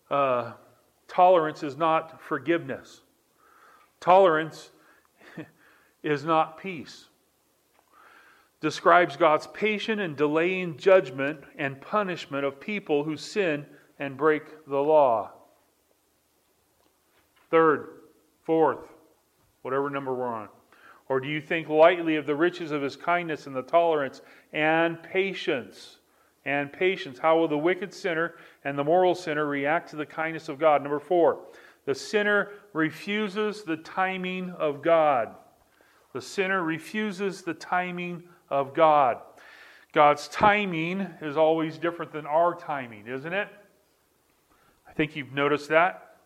Uh, 0.09 0.53
tolerance 1.07 1.63
is 1.63 1.77
not 1.77 2.21
forgiveness. 2.21 3.01
Tolerance 3.99 4.71
is 6.03 6.23
not 6.23 6.59
peace 6.59 7.07
describes 8.61 9.17
God's 9.17 9.47
patient 9.47 9.99
and 9.99 10.15
delaying 10.15 10.77
judgment 10.77 11.41
and 11.57 11.81
punishment 11.81 12.45
of 12.45 12.59
people 12.59 13.03
who 13.03 13.17
sin 13.17 13.65
and 13.99 14.15
break 14.15 14.43
the 14.67 14.77
law. 14.77 15.31
Third, 17.49 17.89
fourth, 18.43 18.87
whatever 19.63 19.89
number 19.89 20.13
we're 20.13 20.27
on. 20.27 20.47
Or 21.09 21.19
do 21.19 21.27
you 21.27 21.41
think 21.41 21.67
lightly 21.67 22.15
of 22.15 22.25
the 22.25 22.35
riches 22.35 22.71
of 22.71 22.81
his 22.81 22.95
kindness 22.95 23.47
and 23.47 23.55
the 23.55 23.63
tolerance 23.63 24.21
and 24.53 25.01
patience? 25.03 25.97
And 26.45 26.71
patience. 26.71 27.19
How 27.19 27.37
will 27.37 27.47
the 27.47 27.57
wicked 27.57 27.93
sinner 27.93 28.35
and 28.63 28.77
the 28.77 28.83
moral 28.83 29.13
sinner 29.13 29.45
react 29.45 29.89
to 29.89 29.95
the 29.95 30.05
kindness 30.05 30.49
of 30.49 30.57
God? 30.57 30.81
Number 30.81 30.99
four, 30.99 31.39
the 31.85 31.93
sinner 31.93 32.49
refuses 32.73 33.63
the 33.63 33.77
timing 33.77 34.51
of 34.51 34.81
God. 34.81 35.35
The 36.13 36.21
sinner 36.21 36.63
refuses 36.63 37.41
the 37.41 37.53
timing 37.53 38.23
of 38.49 38.73
God. 38.73 39.17
God's 39.93 40.27
timing 40.27 41.01
is 41.21 41.37
always 41.37 41.77
different 41.77 42.11
than 42.11 42.25
our 42.25 42.55
timing, 42.55 43.07
isn't 43.07 43.33
it? 43.33 43.47
I 44.87 44.93
think 44.93 45.15
you've 45.15 45.33
noticed 45.33 45.69
that. 45.69 46.17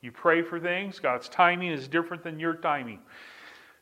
You 0.00 0.12
pray 0.12 0.42
for 0.42 0.60
things, 0.60 0.98
God's 0.98 1.28
timing 1.28 1.70
is 1.70 1.88
different 1.88 2.22
than 2.22 2.38
your 2.38 2.54
timing. 2.54 3.00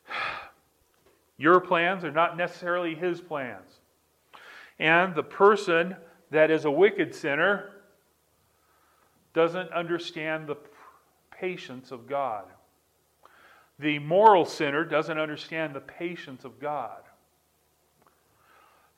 Your 1.39 1.59
plans 1.59 2.05
are 2.05 2.13
not 2.13 2.37
necessarily 2.37 2.95
His 2.95 3.21
plans. 3.21 3.81
And 4.79 5.15
the 5.15 5.25
person 5.25 5.97
that 6.31 6.53
is 6.53 6.65
a 6.65 6.71
wicked 6.71 7.15
sinner 7.15 7.71
doesn't 9.35 9.73
understand 9.73 10.47
the 10.47 10.57
patience 11.31 11.91
of 11.91 12.07
God. 12.07 12.45
The 13.83 13.99
moral 13.99 14.47
sinner 14.47 14.85
doesn't 14.85 15.19
understand 15.19 15.75
the 15.75 15.81
patience 15.81 16.45
of 16.45 16.59
God 16.59 17.03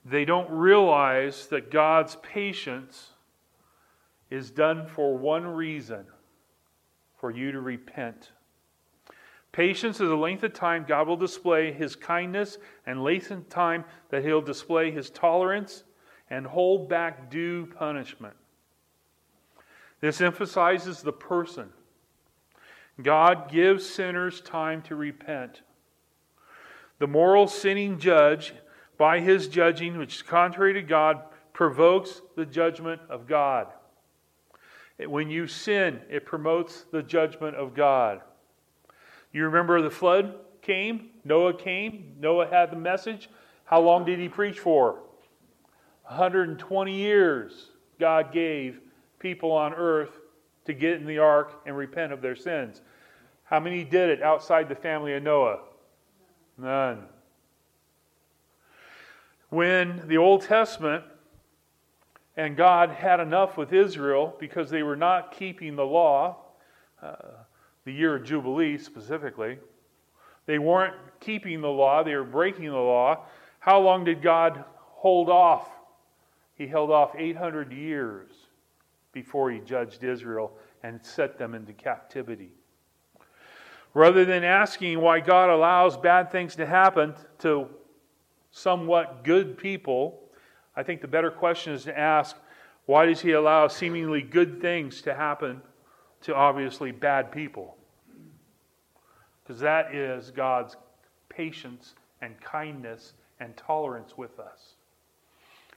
they 0.05 0.25
don't 0.25 0.51
realize 0.51 1.47
that 1.47 1.71
God's 1.71 2.17
patience 2.17 3.11
is 4.31 4.51
done 4.51 4.87
for 4.87 5.17
one 5.17 5.47
reason 5.47 6.05
for 7.19 7.31
you 7.31 7.53
to 7.53 7.61
repent. 7.61 8.33
Patience 9.53 10.01
is 10.01 10.09
the 10.09 10.17
length 10.17 10.43
of 10.43 10.53
time 10.53 10.85
God 10.87 11.07
will 11.07 11.17
display 11.17 11.73
his 11.73 11.97
kindness, 11.97 12.59
and 12.87 13.03
length 13.03 13.31
of 13.31 13.49
time 13.49 13.85
that 14.11 14.25
he'll 14.25 14.43
display 14.43 14.91
his 14.91 15.11
tolerance 15.11 15.85
and 16.29 16.47
hold 16.47 16.89
back 16.89 17.31
due 17.31 17.67
punishment. 17.67 18.35
This 20.01 20.21
emphasizes 20.21 21.01
the 21.01 21.13
person. 21.13 21.71
God 23.03 23.51
gives 23.51 23.89
sinners 23.89 24.41
time 24.41 24.83
to 24.83 24.95
repent. 24.95 25.63
The 26.99 27.07
moral 27.07 27.49
sinning 27.49 27.99
judge 27.99 28.55
by 28.97 29.21
his 29.21 29.49
judging, 29.49 29.99
which 29.99 30.17
is 30.17 30.23
contrary 30.23 30.75
to 30.75 30.83
God, 30.83 31.23
provokes 31.53 32.23
the 32.37 32.47
judgment 32.47 33.01
of 33.09 33.27
God. 33.27 33.69
When 34.99 35.29
you 35.29 35.49
sin, 35.49 36.01
it 36.09 36.25
promotes 36.25 36.85
the 36.93 37.03
judgment 37.03 37.57
of 37.57 37.75
God. 37.75 38.21
You 39.33 39.45
remember 39.45 39.83
the 39.83 39.91
flood 39.91 40.37
came? 40.63 41.11
Noah 41.25 41.55
came. 41.55 42.15
Noah 42.21 42.47
had 42.47 42.71
the 42.71 42.77
message. 42.77 43.29
How 43.65 43.81
long 43.81 44.05
did 44.05 44.21
he 44.21 44.29
preach 44.29 44.61
for? 44.61 45.01
120 46.05 46.95
years 46.95 47.71
God 47.99 48.33
gave 48.33 48.81
people 49.19 49.51
on 49.51 49.75
earth 49.75 50.21
to 50.67 50.75
get 50.75 50.95
in 50.95 51.07
the 51.07 51.19
ark 51.19 51.63
and 51.67 51.77
repent 51.77 52.13
of 52.13 52.23
their 52.23 52.37
sins. 52.37 52.81
How 53.45 53.61
many 53.61 53.85
did 53.85 54.11
it 54.11 54.23
outside 54.23 54.69
the 54.69 54.75
family 54.75 55.15
of 55.15 55.23
Noah? 55.23 55.61
None 56.57 57.07
when 59.55 60.03
the 60.09 60.17
Old 60.17 60.43
Testament 60.43 61.05
and 62.37 62.57
God 62.57 62.91
had 62.91 63.21
enough 63.21 63.57
with 63.57 63.73
Israel 63.73 64.35
because 64.41 64.69
they 64.69 64.83
were 64.83 64.97
not 64.97 65.31
keeping 65.31 65.77
the 65.77 65.87
law, 65.87 66.37
uh, 67.01 67.15
the 67.85 67.93
year 67.93 68.17
of 68.17 68.25
Jubilee 68.25 68.77
specifically. 68.79 69.59
They 70.47 70.59
weren't 70.59 70.97
keeping 71.21 71.61
the 71.61 71.69
law, 71.69 72.03
they 72.03 72.17
were 72.17 72.25
breaking 72.25 72.65
the 72.65 72.73
law. 72.73 73.27
How 73.61 73.79
long 73.79 74.05
did 74.05 74.21
God 74.21 74.65
hold 74.75 75.31
off? 75.31 75.69
He 76.57 76.67
held 76.67 76.91
off 76.91 77.15
800 77.17 77.73
years 77.73 78.33
before 79.15 79.51
he 79.51 79.61
judged 79.61 80.05
Israel 80.05 80.53
and 80.83 81.03
set 81.03 81.39
them 81.39 81.55
into 81.55 81.73
captivity. 81.73 82.51
Rather 83.95 84.25
than 84.25 84.43
asking 84.43 85.01
why 85.01 85.21
God 85.21 85.49
allows 85.49 85.97
bad 85.97 86.31
things 86.31 86.57
to 86.57 86.67
happen 86.67 87.15
to 87.39 87.69
somewhat 88.51 89.25
good 89.25 89.57
people, 89.57 90.21
I 90.77 90.83
think 90.83 91.01
the 91.01 91.09
better 91.09 91.31
question 91.31 91.73
is 91.73 91.85
to 91.85 91.97
ask 91.97 92.37
why 92.87 93.07
does 93.07 93.21
he 93.21 93.33
allow 93.33 93.69
seemingly 93.69 94.21
good 94.21 94.61
things 94.61 95.01
to 95.03 95.15
happen 95.15 95.63
to 96.23 96.35
obviously 96.35 96.91
bad 96.91 97.33
people? 97.33 97.79
Because 99.43 99.61
that 99.61 99.95
is 99.95 100.31
God's 100.31 100.77
patience 101.29 101.95
and 102.21 102.39
kindness 102.41 103.15
and 103.41 103.57
tolerance 103.57 104.19
with 104.19 104.39
us. 104.39 104.75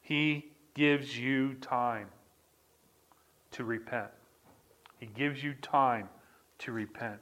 He 0.01 0.51
gives 0.73 1.17
you 1.17 1.53
time 1.55 2.07
to 3.51 3.63
repent. 3.63 4.09
He 4.99 5.05
gives 5.07 5.43
you 5.43 5.53
time 5.61 6.09
to 6.59 6.71
repent. 6.71 7.19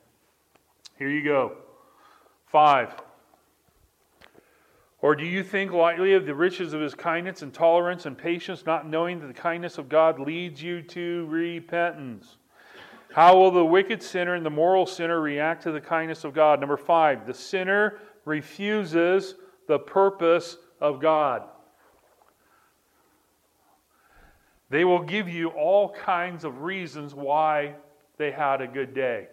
Here 0.98 1.10
you 1.10 1.24
go. 1.24 1.58
Five. 2.48 2.96
Or 5.02 5.16
do 5.16 5.26
you 5.26 5.44
think 5.44 5.72
lightly 5.72 6.14
of 6.14 6.26
the 6.26 6.34
riches 6.34 6.74
of 6.74 6.82
his 6.82 6.96
kindness 6.96 7.42
and 7.42 7.54
tolerance 7.54 8.06
and 8.06 8.18
patience, 8.18 8.66
not 8.66 8.88
knowing 8.90 9.20
that 9.20 9.28
the 9.28 9.34
kindness 9.34 9.78
of 9.78 9.90
God 9.90 10.20
leads 10.20 10.64
you 10.64 10.82
to 10.82 11.28
repentance? 11.28 12.38
How 13.14 13.38
will 13.38 13.52
the 13.52 13.64
wicked 13.64 14.02
sinner 14.02 14.36
and 14.36 14.46
the 14.46 14.50
moral 14.50 14.86
sinner 14.86 15.22
react 15.22 15.64
to 15.64 15.72
the 15.72 15.82
kindness 15.82 16.24
of 16.24 16.34
God? 16.34 16.60
Number 16.60 16.78
five, 16.78 17.26
the 17.28 17.34
sinner 17.34 18.00
refuses 18.26 19.36
the 19.68 19.80
purpose 19.80 20.58
of 20.82 21.00
God. 21.00 21.44
They 24.70 24.84
will 24.84 25.04
give 25.04 25.30
you 25.30 25.50
all 25.50 25.90
kinds 25.90 26.44
of 26.44 26.62
reasons 26.62 27.14
why 27.14 27.76
they 28.18 28.32
had 28.32 28.62
a 28.62 28.68
good 28.68 28.94
day. 28.94 29.28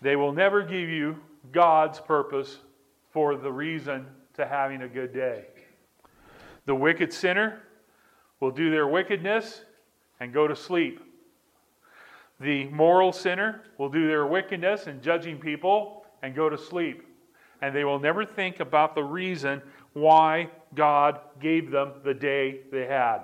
They 0.00 0.16
will 0.16 0.32
never 0.32 0.62
give 0.62 0.88
you 0.88 1.18
God's 1.52 2.00
purpose 2.00 2.58
for 3.12 3.36
the 3.36 3.52
reason 3.52 4.06
to 4.34 4.46
having 4.46 4.82
a 4.82 4.88
good 4.88 5.12
day. 5.12 5.44
The 6.66 6.74
wicked 6.74 7.12
sinner 7.12 7.62
will 8.40 8.50
do 8.50 8.70
their 8.70 8.88
wickedness 8.88 9.62
and 10.20 10.32
go 10.32 10.48
to 10.48 10.56
sleep. 10.56 11.00
The 12.40 12.64
moral 12.68 13.12
sinner 13.12 13.62
will 13.78 13.88
do 13.88 14.08
their 14.08 14.26
wickedness 14.26 14.86
and 14.86 15.00
judging 15.00 15.38
people 15.38 16.04
and 16.22 16.34
go 16.34 16.48
to 16.48 16.58
sleep. 16.58 17.06
And 17.62 17.74
they 17.74 17.84
will 17.84 18.00
never 18.00 18.24
think 18.24 18.60
about 18.60 18.94
the 18.94 19.04
reason 19.04 19.62
why 19.94 20.50
God 20.74 21.20
gave 21.40 21.70
them 21.70 21.92
the 22.04 22.14
day 22.14 22.60
they 22.70 22.86
had. 22.86 23.20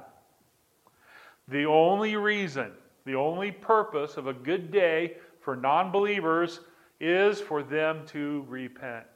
The 1.48 1.64
only 1.64 2.16
reason, 2.16 2.72
the 3.04 3.14
only 3.14 3.50
purpose 3.50 4.16
of 4.16 4.26
a 4.26 4.32
good 4.32 4.70
day 4.70 5.16
for 5.40 5.56
non 5.56 5.92
believers 5.92 6.60
is 7.00 7.40
for 7.40 7.62
them 7.62 8.06
to 8.06 8.44
repent. 8.48 9.06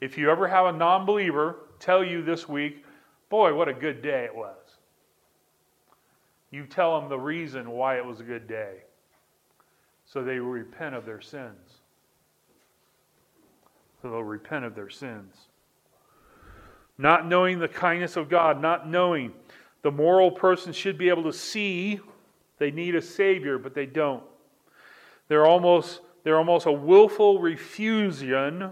If 0.00 0.18
you 0.18 0.30
ever 0.30 0.46
have 0.46 0.66
a 0.66 0.72
non 0.72 1.04
believer 1.04 1.68
tell 1.78 2.04
you 2.04 2.22
this 2.22 2.48
week, 2.48 2.84
boy, 3.28 3.54
what 3.54 3.68
a 3.68 3.74
good 3.74 4.02
day 4.02 4.24
it 4.24 4.34
was, 4.34 4.78
you 6.50 6.66
tell 6.66 7.00
them 7.00 7.08
the 7.08 7.18
reason 7.18 7.70
why 7.70 7.96
it 7.96 8.04
was 8.04 8.20
a 8.20 8.24
good 8.24 8.46
day 8.46 8.82
so 10.12 10.22
they 10.22 10.40
will 10.40 10.50
repent 10.50 10.94
of 10.94 11.06
their 11.06 11.20
sins. 11.20 11.80
So 14.00 14.10
they'll 14.10 14.22
repent 14.22 14.64
of 14.64 14.74
their 14.74 14.90
sins. 14.90 15.34
Not 17.02 17.26
knowing 17.26 17.58
the 17.58 17.66
kindness 17.66 18.16
of 18.16 18.28
God, 18.28 18.62
not 18.62 18.88
knowing 18.88 19.32
the 19.82 19.90
moral 19.90 20.30
person 20.30 20.72
should 20.72 20.96
be 20.96 21.08
able 21.08 21.24
to 21.24 21.32
see 21.32 21.98
they 22.58 22.70
need 22.70 22.94
a 22.94 23.02
Savior, 23.02 23.58
but 23.58 23.74
they 23.74 23.86
don't. 23.86 24.22
They're 25.26 25.44
almost, 25.44 26.00
they're 26.22 26.38
almost 26.38 26.66
a 26.66 26.70
willful 26.72 27.40
refusion 27.40 28.70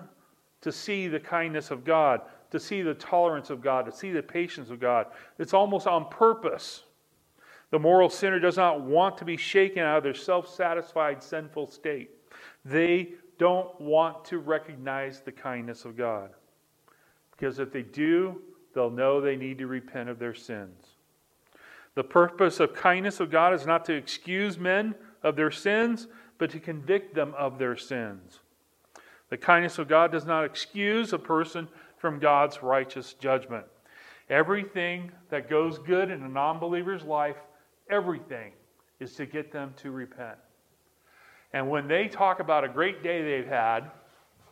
to 0.61 0.71
see 0.71 1.09
the 1.09 1.19
kindness 1.19 1.73
of 1.73 1.85
God, 1.85 2.21
to 2.53 2.61
see 2.61 2.83
the 2.83 2.95
tolerance 2.95 3.51
of 3.51 3.61
God, 3.61 3.85
to 3.87 3.93
see 3.93 4.12
the 4.12 4.23
patience 4.23 4.71
of 4.71 4.79
God. 4.79 5.07
It's 5.40 5.53
almost 5.53 5.88
on 5.88 6.09
purpose. 6.09 6.85
The 7.73 7.81
moral 7.81 8.09
sinner 8.09 8.38
does 8.38 8.57
not 8.57 8.81
want 8.81 9.19
to 9.19 9.25
be 9.25 9.37
shaken 9.37 9.83
out 9.83 9.97
of 9.99 10.05
their 10.05 10.14
self 10.14 10.49
satisfied 10.49 11.21
sinful 11.21 11.66
state. 11.66 12.11
They 12.64 13.14
don't 13.38 13.81
want 13.81 14.25
to 14.27 14.38
recognize 14.38 15.19
the 15.21 15.33
kindness 15.33 15.85
of 15.85 15.97
God. 15.97 16.31
Because 17.40 17.59
if 17.59 17.72
they 17.72 17.83
do, 17.83 18.42
they'll 18.74 18.90
know 18.90 19.20
they 19.20 19.37
need 19.37 19.59
to 19.59 19.66
repent 19.66 20.11
of 20.11 20.18
their 20.18 20.35
sins. 20.35 20.85
The 21.94 22.05
purpose 22.05 22.61
of 22.61 22.74
kindness 22.74 23.18
of 23.18 23.31
God 23.31 23.55
is 23.55 23.64
not 23.64 23.87
to 23.87 23.94
excuse 23.94 24.59
men 24.59 24.94
of 25.22 25.37
their 25.37 25.50
sins, 25.50 26.07
but 26.37 26.50
to 26.50 26.61
convict 26.61 27.14
them 27.14 27.35
of 27.37 27.59
their 27.59 27.76
sins. 27.76 28.40
The 29.31 29.38
kindness 29.38 29.79
of 29.79 29.88
God 29.88 30.12
does 30.12 30.26
not 30.26 30.44
excuse 30.44 31.14
a 31.14 31.18
person 31.18 31.66
from 31.96 32.18
God's 32.18 32.62
righteous 32.62 33.14
judgment. 33.14 33.64
Everything 34.29 35.11
that 35.31 35.48
goes 35.48 35.79
good 35.79 36.11
in 36.11 36.22
a 36.22 36.29
non 36.29 36.59
believer's 36.59 37.05
life, 37.05 37.37
everything 37.88 38.53
is 39.00 39.14
to 39.14 39.24
get 39.24 39.50
them 39.50 39.72
to 39.79 39.90
repent. 39.90 40.37
And 41.55 41.70
when 41.70 41.88
they 41.88 42.07
talk 42.07 42.38
about 42.38 42.64
a 42.64 42.68
great 42.68 43.03
day 43.03 43.22
they've 43.22 43.48
had, 43.48 43.90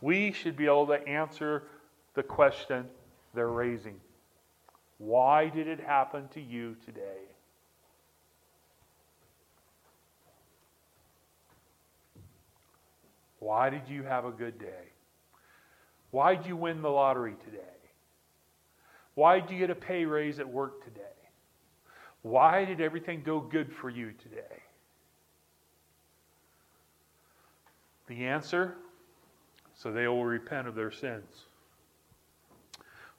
we 0.01 0.31
should 0.31 0.57
be 0.57 0.65
able 0.65 0.87
to 0.87 1.07
answer 1.07 1.63
the 2.15 2.23
question 2.23 2.85
they're 3.33 3.47
raising 3.47 3.99
Why 4.97 5.49
did 5.49 5.67
it 5.67 5.79
happen 5.79 6.27
to 6.33 6.41
you 6.41 6.75
today? 6.85 7.21
Why 13.39 13.69
did 13.69 13.87
you 13.87 14.03
have 14.03 14.25
a 14.25 14.31
good 14.31 14.59
day? 14.59 14.91
Why 16.11 16.35
did 16.35 16.45
you 16.45 16.57
win 16.57 16.81
the 16.81 16.89
lottery 16.89 17.35
today? 17.45 17.63
Why 19.15 19.39
did 19.39 19.51
you 19.51 19.59
get 19.59 19.69
a 19.69 19.75
pay 19.75 20.05
raise 20.05 20.39
at 20.39 20.47
work 20.47 20.83
today? 20.83 21.01
Why 22.21 22.65
did 22.65 22.81
everything 22.81 23.23
go 23.23 23.39
good 23.39 23.71
for 23.71 23.89
you 23.89 24.11
today? 24.11 24.61
The 28.07 28.25
answer 28.25 28.75
so 29.79 29.91
they 29.93 30.07
will 30.07 30.25
repent 30.25 30.67
of 30.67 30.75
their 30.75 30.91
sins. 30.91 31.45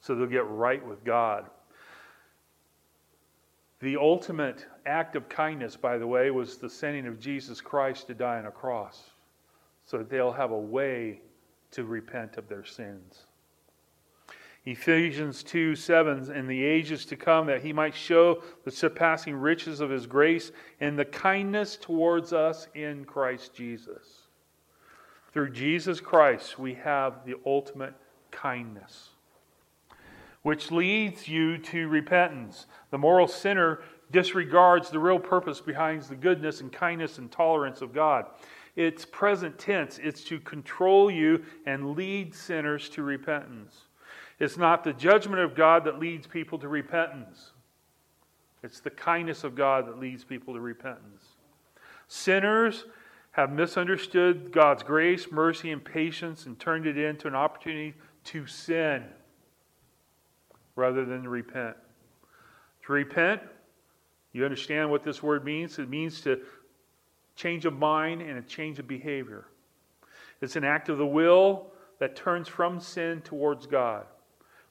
So 0.01 0.15
they'll 0.15 0.27
get 0.27 0.47
right 0.49 0.85
with 0.87 1.05
God. 1.05 1.47
The 3.81 3.97
ultimate 3.97 4.67
act 4.85 5.17
of 5.17 5.29
kindness, 5.29 5.77
by 5.77 5.99
the 5.99 6.07
way, 6.07 6.31
was 6.31 6.59
the 6.59 6.69
sending 6.69 7.07
of 7.07 7.19
Jesus 7.19 7.61
Christ 7.61 8.07
to 8.09 8.15
die 8.15 8.39
on 8.39 8.47
a 8.47 8.51
cross 8.51 9.11
so 9.85 9.99
that 9.99 10.11
they'll 10.11 10.33
have 10.33 10.51
a 10.51 10.59
way 10.59 11.21
to 11.73 11.85
repent 11.85 12.37
of 12.37 12.49
their 12.49 12.65
sins. 12.65 13.25
Ephesians 14.67 15.43
2 15.43 15.75
7, 15.75 16.31
in 16.33 16.47
the 16.47 16.63
ages 16.63 17.07
to 17.07 17.17
come, 17.17 17.47
that 17.47 17.63
he 17.63 17.73
might 17.73 17.95
show 17.95 18.43
the 18.65 18.71
surpassing 18.71 19.35
riches 19.35 19.81
of 19.81 19.89
his 19.89 20.07
grace 20.07 20.53
and 20.81 20.99
the 20.99 21.05
kindness 21.05 21.77
towards 21.77 22.33
us 22.33 22.69
in 22.75 23.05
Christ 23.05 23.55
Jesus. 23.55 24.29
Through 25.33 25.53
Jesus 25.53 26.01
Christ, 26.01 26.59
we 26.59 26.75
have 26.75 27.25
the 27.25 27.37
ultimate 27.47 27.95
kindness, 28.31 29.11
which 30.42 30.70
leads 30.70 31.29
you 31.29 31.59
to 31.59 31.88
repentance. 31.88 32.66
The 32.90 32.98
moral 32.98 33.29
sinner 33.29 33.81
disregards 34.11 34.90
the 34.90 34.98
real 34.98 35.18
purpose 35.18 35.61
behind 35.61 36.03
the 36.03 36.16
goodness 36.16 36.61
and 36.61 36.72
kindness 36.72 37.18
and 37.18 37.31
tolerance 37.31 37.83
of 37.83 37.92
God. 37.92 38.26
It's 38.76 39.05
present 39.05 39.59
tense, 39.59 39.98
it's 40.03 40.24
to 40.24 40.40
control 40.40 41.11
you 41.11 41.44
and 41.66 41.96
lead 41.96 42.35
sinners 42.35 42.88
to 42.90 43.03
repentance. 43.03 43.83
It's 44.38 44.57
not 44.57 44.85
the 44.85 44.92
judgment 44.92 45.42
of 45.42 45.55
God 45.55 45.85
that 45.85 45.98
leads 45.98 46.26
people 46.26 46.59
to 46.61 46.68
repentance, 46.68 47.53
it's 48.62 48.81
the 48.81 48.90
kindness 48.90 49.44
of 49.44 49.55
God 49.55 49.87
that 49.87 49.98
leads 49.98 50.24
people 50.24 50.55
to 50.55 50.61
repentance. 50.61 51.24
Sinners 52.09 52.85
have 53.33 53.53
misunderstood 53.53 54.50
God's 54.50 54.83
grace, 54.83 55.31
mercy, 55.31 55.70
and 55.70 55.85
patience 55.85 56.46
and 56.46 56.59
turned 56.59 56.87
it 56.87 56.98
into 56.98 57.29
an 57.29 57.35
opportunity 57.35 57.94
to 58.24 58.46
sin 58.46 59.05
rather 60.81 61.05
than 61.05 61.29
repent. 61.29 61.77
To 62.87 62.93
repent, 62.93 63.43
you 64.33 64.45
understand 64.45 64.90
what 64.90 65.05
this 65.05 65.23
word 65.23 65.45
means? 65.45 65.79
It 65.79 65.90
means 65.90 66.23
to 66.23 66.40
change 67.37 67.66
of 67.66 67.75
mind 67.75 68.23
and 68.23 68.38
a 68.38 68.43
change 68.43 68.79
of 68.79 68.88
behavior. 68.88 69.47
It's 70.40 70.57
an 70.57 70.64
act 70.64 70.88
of 70.88 70.99
the 70.99 71.07
will 71.07 71.66
that 71.99 72.16
turns 72.16 72.49
from 72.49 72.81
sin 72.81 73.21
towards 73.21 73.66
God. 73.66 74.07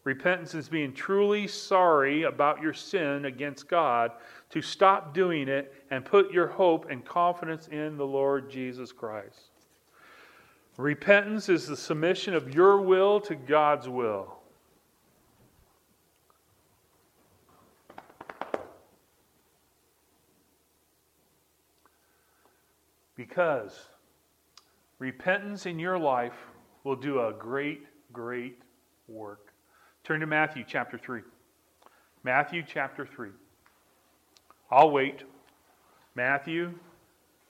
Repentance 0.04 0.56
is 0.56 0.68
being 0.68 0.94
truly 0.94 1.46
sorry 1.46 2.24
about 2.24 2.62
your 2.62 2.74
sin 2.74 3.26
against 3.26 3.68
God, 3.68 4.12
to 4.50 4.62
stop 4.62 5.14
doing 5.14 5.48
it 5.48 5.86
and 5.92 6.04
put 6.04 6.32
your 6.32 6.48
hope 6.48 6.90
and 6.90 7.06
confidence 7.06 7.68
in 7.68 7.98
the 7.98 8.06
Lord 8.06 8.50
Jesus 8.50 8.92
Christ. 8.92 9.52
Repentance 10.78 11.50
is 11.50 11.68
the 11.68 11.78
submission 11.78 12.34
of 12.34 12.56
your 12.56 12.82
will 12.82 13.20
to 13.22 13.36
God's 13.36 13.88
will. 13.88 14.39
Because 23.20 23.78
repentance 24.98 25.66
in 25.66 25.78
your 25.78 26.00
life 26.00 26.38
will 26.86 26.96
do 26.96 27.20
a 27.20 27.34
great, 27.34 27.84
great 28.14 28.58
work. 29.10 29.52
Turn 30.06 30.22
to 30.22 30.26
Matthew 30.26 30.64
chapter 30.66 30.98
3. 30.98 31.20
Matthew 32.24 32.64
chapter 32.66 33.06
3. 33.06 33.32
I'll 34.72 34.92
wait. 34.92 35.24
Matthew 36.16 36.72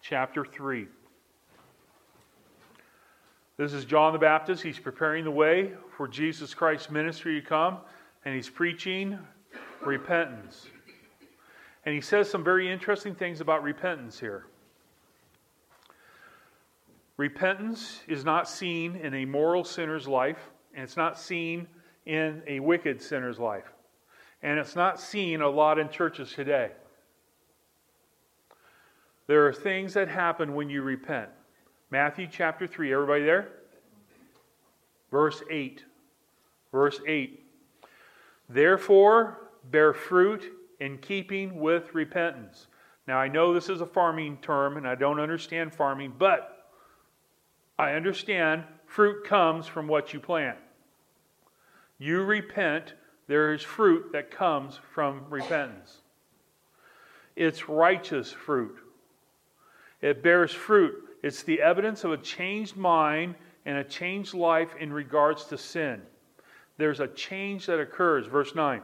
chapter 0.02 0.44
3. 0.44 0.88
This 3.58 3.72
is 3.72 3.86
John 3.86 4.14
the 4.14 4.18
Baptist. 4.18 4.64
He's 4.64 4.80
preparing 4.80 5.24
the 5.24 5.30
way 5.30 5.74
for 5.96 6.08
Jesus 6.08 6.56
Christ's 6.56 6.90
ministry 6.90 7.40
to 7.40 7.48
come, 7.48 7.78
and 8.26 8.34
he's 8.34 8.50
preaching 8.50 9.20
repentance. 9.86 10.66
And 11.86 11.94
he 11.94 12.02
says 12.02 12.28
some 12.28 12.44
very 12.44 12.72
interesting 12.72 13.14
things 13.14 13.40
about 13.40 13.62
repentance 13.62 14.20
here. 14.20 14.48
Repentance 17.20 18.00
is 18.08 18.24
not 18.24 18.48
seen 18.48 18.96
in 18.96 19.14
a 19.14 19.26
moral 19.26 19.66
sinner's 19.66 20.08
life, 20.08 20.40
and 20.74 20.86
it's 20.86 20.96
not 20.96 21.20
seen 21.20 21.68
in 22.06 22.42
a 22.48 22.62
wicked 22.62 23.02
sinner's 23.02 23.38
life. 23.38 23.74
And 24.42 24.58
it's 24.58 24.74
not 24.74 25.02
seen 25.02 25.42
a 25.42 25.50
lot 25.50 25.80
in 25.80 25.90
churches 25.90 26.32
today. 26.32 26.72
There 29.28 29.46
are 29.46 29.52
things 29.52 29.94
that 29.96 30.08
happen 30.08 30.56
when 30.56 30.70
you 30.70 30.82
repent. 30.82 31.28
Matthew 31.92 32.26
chapter 32.32 32.66
3, 32.66 32.94
everybody 32.94 33.26
there? 33.26 33.50
Verse 35.12 35.44
8. 35.52 35.84
Verse 36.72 37.02
8. 37.06 37.44
Therefore, 38.48 39.50
bear 39.70 39.94
fruit 39.94 40.54
in 40.80 40.98
keeping 41.00 41.60
with 41.60 41.94
repentance. 41.94 42.68
Now, 43.10 43.18
I 43.18 43.28
know 43.28 43.54
this 43.54 43.68
is 43.68 43.82
a 43.82 43.86
farming 43.86 44.38
term 44.42 44.78
and 44.78 44.88
I 44.88 44.96
don't 44.96 45.20
understand 45.20 45.74
farming, 45.74 46.14
but 46.18 46.56
I 47.80 47.94
understand 47.94 48.66
fruit 48.86 49.24
comes 49.24 49.66
from 49.66 49.88
what 49.88 50.14
you 50.14 50.20
plant. 50.20 50.58
You 51.98 52.24
repent, 52.24 52.94
there 53.28 53.54
is 53.54 53.62
fruit 53.62 54.12
that 54.12 54.32
comes 54.32 54.78
from 54.94 55.22
repentance. 55.30 56.02
It's 57.38 57.70
righteous 57.70 58.34
fruit. 58.34 58.76
It 60.02 60.22
bears 60.22 60.52
fruit. 60.52 60.94
It's 61.24 61.44
the 61.44 61.62
evidence 61.62 62.04
of 62.04 62.12
a 62.12 62.18
changed 62.18 62.76
mind 62.76 63.36
and 63.66 63.78
a 63.78 63.84
changed 63.86 64.34
life 64.34 64.76
in 64.78 64.92
regards 64.92 65.46
to 65.46 65.58
sin. 65.58 66.02
There's 66.78 67.00
a 67.00 67.08
change 67.08 67.68
that 67.68 67.80
occurs. 67.80 68.28
Verse 68.28 68.54
9 68.56 68.82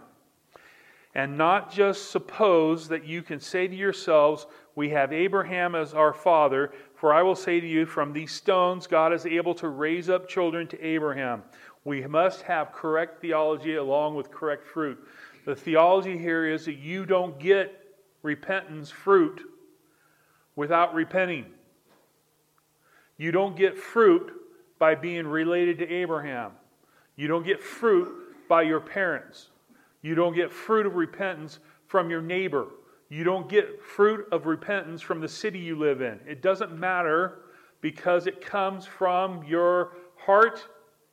and 1.16 1.38
not 1.38 1.72
just 1.72 2.12
suppose 2.12 2.89
that 2.89 3.06
you 3.06 3.22
can 3.22 3.39
say 3.39 3.68
to 3.68 3.76
yourselves, 3.76 4.46
We 4.76 4.89
have 4.89 5.14
Abraham 5.14 5.74
as 5.74 5.93
our 5.93 6.14
father, 6.14 6.74
for 7.06 7.14
I 7.14 7.22
will 7.22 7.36
say 7.36 7.60
to 7.60 7.68
you, 7.68 7.86
from 7.86 8.14
these 8.14 8.32
stones 8.32 8.88
God 8.88 9.14
is 9.14 9.28
able 9.28 9.53
to 9.53 9.70
raise 9.70 10.10
up 10.10 10.28
children 10.28 10.66
to 10.70 10.82
Abraham. 10.84 11.43
We 11.84 12.03
must 12.08 12.41
have 12.41 12.72
correct 12.72 13.22
theology 13.22 13.76
along 13.76 14.16
with 14.16 14.32
correct 14.32 14.66
fruit. 14.66 14.97
The 15.45 15.56
theology 15.56 16.18
here 16.18 16.51
is 16.51 16.66
that 16.66 16.78
you 16.78 17.06
don't 17.06 17.38
get 17.38 17.80
repentance 18.24 18.89
fruit 18.89 19.39
without 20.56 20.95
repenting. 20.95 21.45
You 23.18 23.32
don't 23.32 23.56
get 23.56 23.78
fruit 23.78 24.34
by 24.80 24.95
being 24.95 25.28
related 25.28 25.78
to 25.78 25.88
Abraham. 25.88 26.53
You 27.18 27.28
don't 27.28 27.45
get 27.45 27.62
fruit 27.62 28.10
by 28.49 28.64
your 28.64 28.80
parents. 28.80 29.49
You 30.01 30.16
don't 30.16 30.34
get 30.34 30.51
fruit 30.51 30.88
of 30.88 30.95
repentance 30.95 31.60
from 31.86 32.10
your 32.10 32.24
neighbor. 32.24 32.66
You 33.10 33.24
don't 33.24 33.47
get 33.47 33.82
fruit 33.82 34.28
of 34.32 34.45
repentance 34.45 35.01
from 35.01 35.22
the 35.22 35.28
city 35.28 35.60
you 35.60 35.78
live 35.78 36.01
in. 36.01 36.20
It 36.28 36.41
doesn't 36.41 36.78
matter 36.78 37.39
because 37.82 38.26
it 38.26 38.41
comes 38.41 38.86
from 38.86 39.43
your 39.43 39.93
heart 40.18 40.66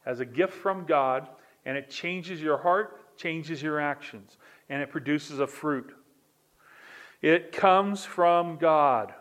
as 0.06 0.20
a 0.20 0.24
gift 0.24 0.54
from 0.54 0.84
God, 0.84 1.28
and 1.64 1.76
it 1.76 1.90
changes 1.90 2.40
your 2.40 2.58
heart, 2.58 3.16
changes 3.16 3.62
your 3.62 3.78
actions, 3.78 4.38
and 4.68 4.82
it 4.82 4.90
produces 4.90 5.38
a 5.38 5.46
fruit. 5.46 5.94
It 7.20 7.52
comes 7.52 8.04
from 8.04 8.56
God. 8.56 9.12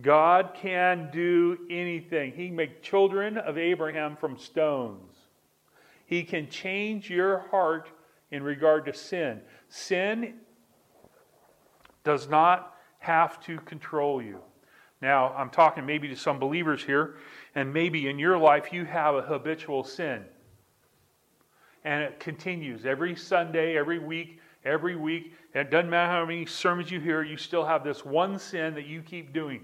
God 0.00 0.52
can 0.54 1.10
do 1.12 1.58
anything. 1.70 2.32
He 2.32 2.50
made 2.50 2.82
children 2.82 3.36
of 3.36 3.58
Abraham 3.58 4.16
from 4.16 4.38
stones. 4.38 5.16
He 6.06 6.22
can 6.22 6.48
change 6.48 7.10
your 7.10 7.40
heart 7.50 7.90
in 8.30 8.42
regard 8.42 8.86
to 8.86 8.94
sin. 8.94 9.40
Sin 9.68 10.34
does 12.08 12.26
not 12.26 12.74
have 13.00 13.38
to 13.38 13.58
control 13.58 14.22
you. 14.22 14.40
Now, 15.02 15.34
I'm 15.36 15.50
talking 15.50 15.84
maybe 15.84 16.08
to 16.08 16.16
some 16.16 16.38
believers 16.38 16.82
here, 16.82 17.16
and 17.54 17.70
maybe 17.70 18.08
in 18.08 18.18
your 18.18 18.38
life 18.38 18.72
you 18.72 18.86
have 18.86 19.14
a 19.14 19.20
habitual 19.20 19.84
sin. 19.84 20.24
And 21.84 22.02
it 22.02 22.18
continues 22.18 22.86
every 22.86 23.14
Sunday, 23.14 23.76
every 23.76 23.98
week, 23.98 24.40
every 24.64 24.96
week. 24.96 25.34
It 25.54 25.70
doesn't 25.70 25.90
matter 25.90 26.10
how 26.10 26.24
many 26.24 26.46
sermons 26.46 26.90
you 26.90 26.98
hear, 26.98 27.22
you 27.22 27.36
still 27.36 27.66
have 27.66 27.84
this 27.84 28.06
one 28.06 28.38
sin 28.38 28.72
that 28.72 28.86
you 28.86 29.02
keep 29.02 29.34
doing. 29.34 29.62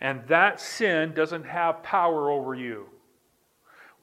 And 0.00 0.24
that 0.28 0.60
sin 0.60 1.12
doesn't 1.12 1.44
have 1.44 1.82
power 1.82 2.30
over 2.30 2.54
you. 2.54 2.86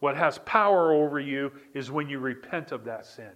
What 0.01 0.17
has 0.17 0.39
power 0.39 0.91
over 0.91 1.21
you 1.21 1.53
is 1.73 1.89
when 1.89 2.09
you 2.09 2.19
repent 2.19 2.73
of 2.73 2.83
that 2.83 3.05
sin. 3.05 3.31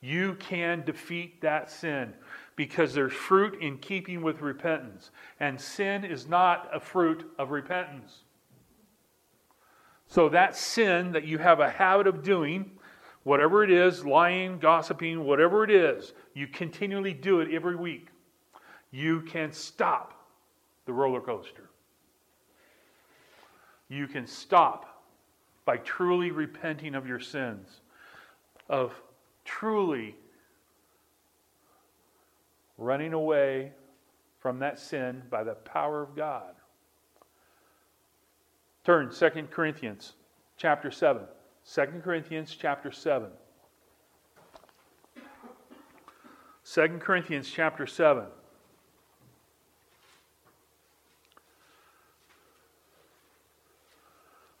You 0.00 0.34
can 0.34 0.84
defeat 0.84 1.40
that 1.40 1.70
sin 1.70 2.12
because 2.54 2.94
there's 2.94 3.12
fruit 3.12 3.60
in 3.60 3.78
keeping 3.78 4.22
with 4.22 4.40
repentance. 4.40 5.10
And 5.40 5.60
sin 5.60 6.04
is 6.04 6.26
not 6.26 6.68
a 6.72 6.80
fruit 6.80 7.30
of 7.38 7.50
repentance. 7.50 8.22
So, 10.06 10.28
that 10.28 10.54
sin 10.54 11.12
that 11.12 11.24
you 11.24 11.38
have 11.38 11.58
a 11.58 11.68
habit 11.68 12.06
of 12.06 12.22
doing, 12.22 12.70
whatever 13.24 13.64
it 13.64 13.70
is 13.70 14.04
lying, 14.04 14.58
gossiping, 14.58 15.24
whatever 15.24 15.64
it 15.64 15.70
is 15.70 16.12
you 16.34 16.46
continually 16.46 17.12
do 17.12 17.40
it 17.40 17.52
every 17.52 17.74
week 17.74 18.10
you 18.96 19.20
can 19.20 19.52
stop 19.52 20.26
the 20.86 20.92
roller 20.92 21.20
coaster. 21.20 21.68
You 23.88 24.06
can 24.06 24.26
stop 24.26 25.02
by 25.64 25.76
truly 25.78 26.30
repenting 26.30 26.94
of 26.94 27.06
your 27.06 27.20
sins, 27.20 27.80
of 28.68 28.94
truly 29.46 30.14
running 32.76 33.14
away 33.14 33.72
from 34.38 34.58
that 34.58 34.78
sin 34.78 35.22
by 35.30 35.42
the 35.42 35.54
power 35.54 36.02
of 36.02 36.14
God. 36.14 36.54
Turn 38.84 39.10
2 39.10 39.30
Corinthians 39.50 40.12
chapter 40.58 40.90
7. 40.90 41.22
2 41.72 41.86
Corinthians 42.04 42.54
chapter 42.54 42.92
7. 42.92 43.30
2 46.64 46.98
Corinthians 46.98 47.48
chapter 47.48 47.86
7. 47.86 48.26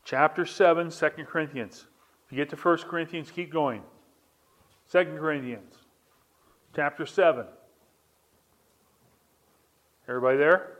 chapter 0.06 0.46
7, 0.46 0.90
2 0.90 1.08
Corinthians. 1.24 1.86
If 2.24 2.32
you 2.32 2.36
get 2.36 2.48
to 2.50 2.56
1 2.56 2.78
Corinthians, 2.88 3.30
keep 3.30 3.52
going. 3.52 3.82
2 4.92 5.04
Corinthians, 5.18 5.74
chapter 6.74 7.06
7. 7.06 7.44
Everybody 10.08 10.38
there? 10.38 10.76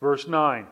Verse 0.00 0.28
9. 0.28 0.66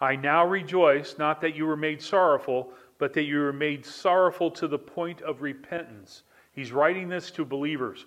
I 0.00 0.16
now 0.16 0.44
rejoice, 0.44 1.16
not 1.18 1.40
that 1.40 1.54
you 1.54 1.66
were 1.66 1.76
made 1.76 2.02
sorrowful, 2.02 2.72
but 2.98 3.12
that 3.12 3.22
you 3.22 3.38
were 3.38 3.52
made 3.52 3.86
sorrowful 3.86 4.50
to 4.52 4.66
the 4.66 4.78
point 4.78 5.22
of 5.22 5.42
repentance. 5.42 6.24
He's 6.52 6.72
writing 6.72 7.08
this 7.08 7.30
to 7.32 7.44
believers. 7.44 8.06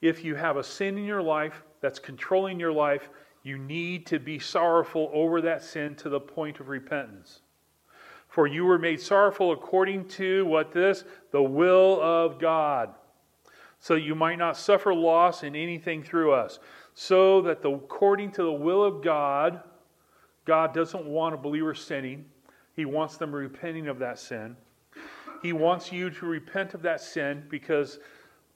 If 0.00 0.24
you 0.24 0.34
have 0.34 0.56
a 0.56 0.64
sin 0.64 0.98
in 0.98 1.04
your 1.04 1.22
life 1.22 1.62
that's 1.80 2.00
controlling 2.00 2.58
your 2.58 2.72
life, 2.72 3.08
you 3.44 3.56
need 3.56 4.06
to 4.06 4.18
be 4.18 4.38
sorrowful 4.40 5.10
over 5.12 5.40
that 5.42 5.62
sin 5.62 5.94
to 5.96 6.08
the 6.08 6.20
point 6.20 6.58
of 6.58 6.68
repentance. 6.68 7.41
For 8.32 8.46
you 8.46 8.64
were 8.64 8.78
made 8.78 8.98
sorrowful 8.98 9.52
according 9.52 10.08
to 10.08 10.46
what 10.46 10.72
this? 10.72 11.04
The 11.32 11.42
will 11.42 12.00
of 12.00 12.38
God. 12.38 12.94
So 13.78 13.94
you 13.94 14.14
might 14.14 14.38
not 14.38 14.56
suffer 14.56 14.94
loss 14.94 15.42
in 15.42 15.54
anything 15.54 16.02
through 16.02 16.32
us. 16.32 16.58
So 16.94 17.42
that 17.42 17.60
the, 17.60 17.70
according 17.70 18.30
to 18.32 18.44
the 18.44 18.52
will 18.52 18.82
of 18.84 19.04
God, 19.04 19.60
God 20.46 20.72
doesn't 20.72 21.04
want 21.04 21.34
a 21.34 21.36
believer 21.36 21.74
sinning. 21.74 22.24
He 22.74 22.86
wants 22.86 23.18
them 23.18 23.34
repenting 23.34 23.86
of 23.86 23.98
that 23.98 24.18
sin. 24.18 24.56
He 25.42 25.52
wants 25.52 25.92
you 25.92 26.08
to 26.08 26.24
repent 26.24 26.72
of 26.72 26.80
that 26.82 27.02
sin 27.02 27.44
because 27.50 27.98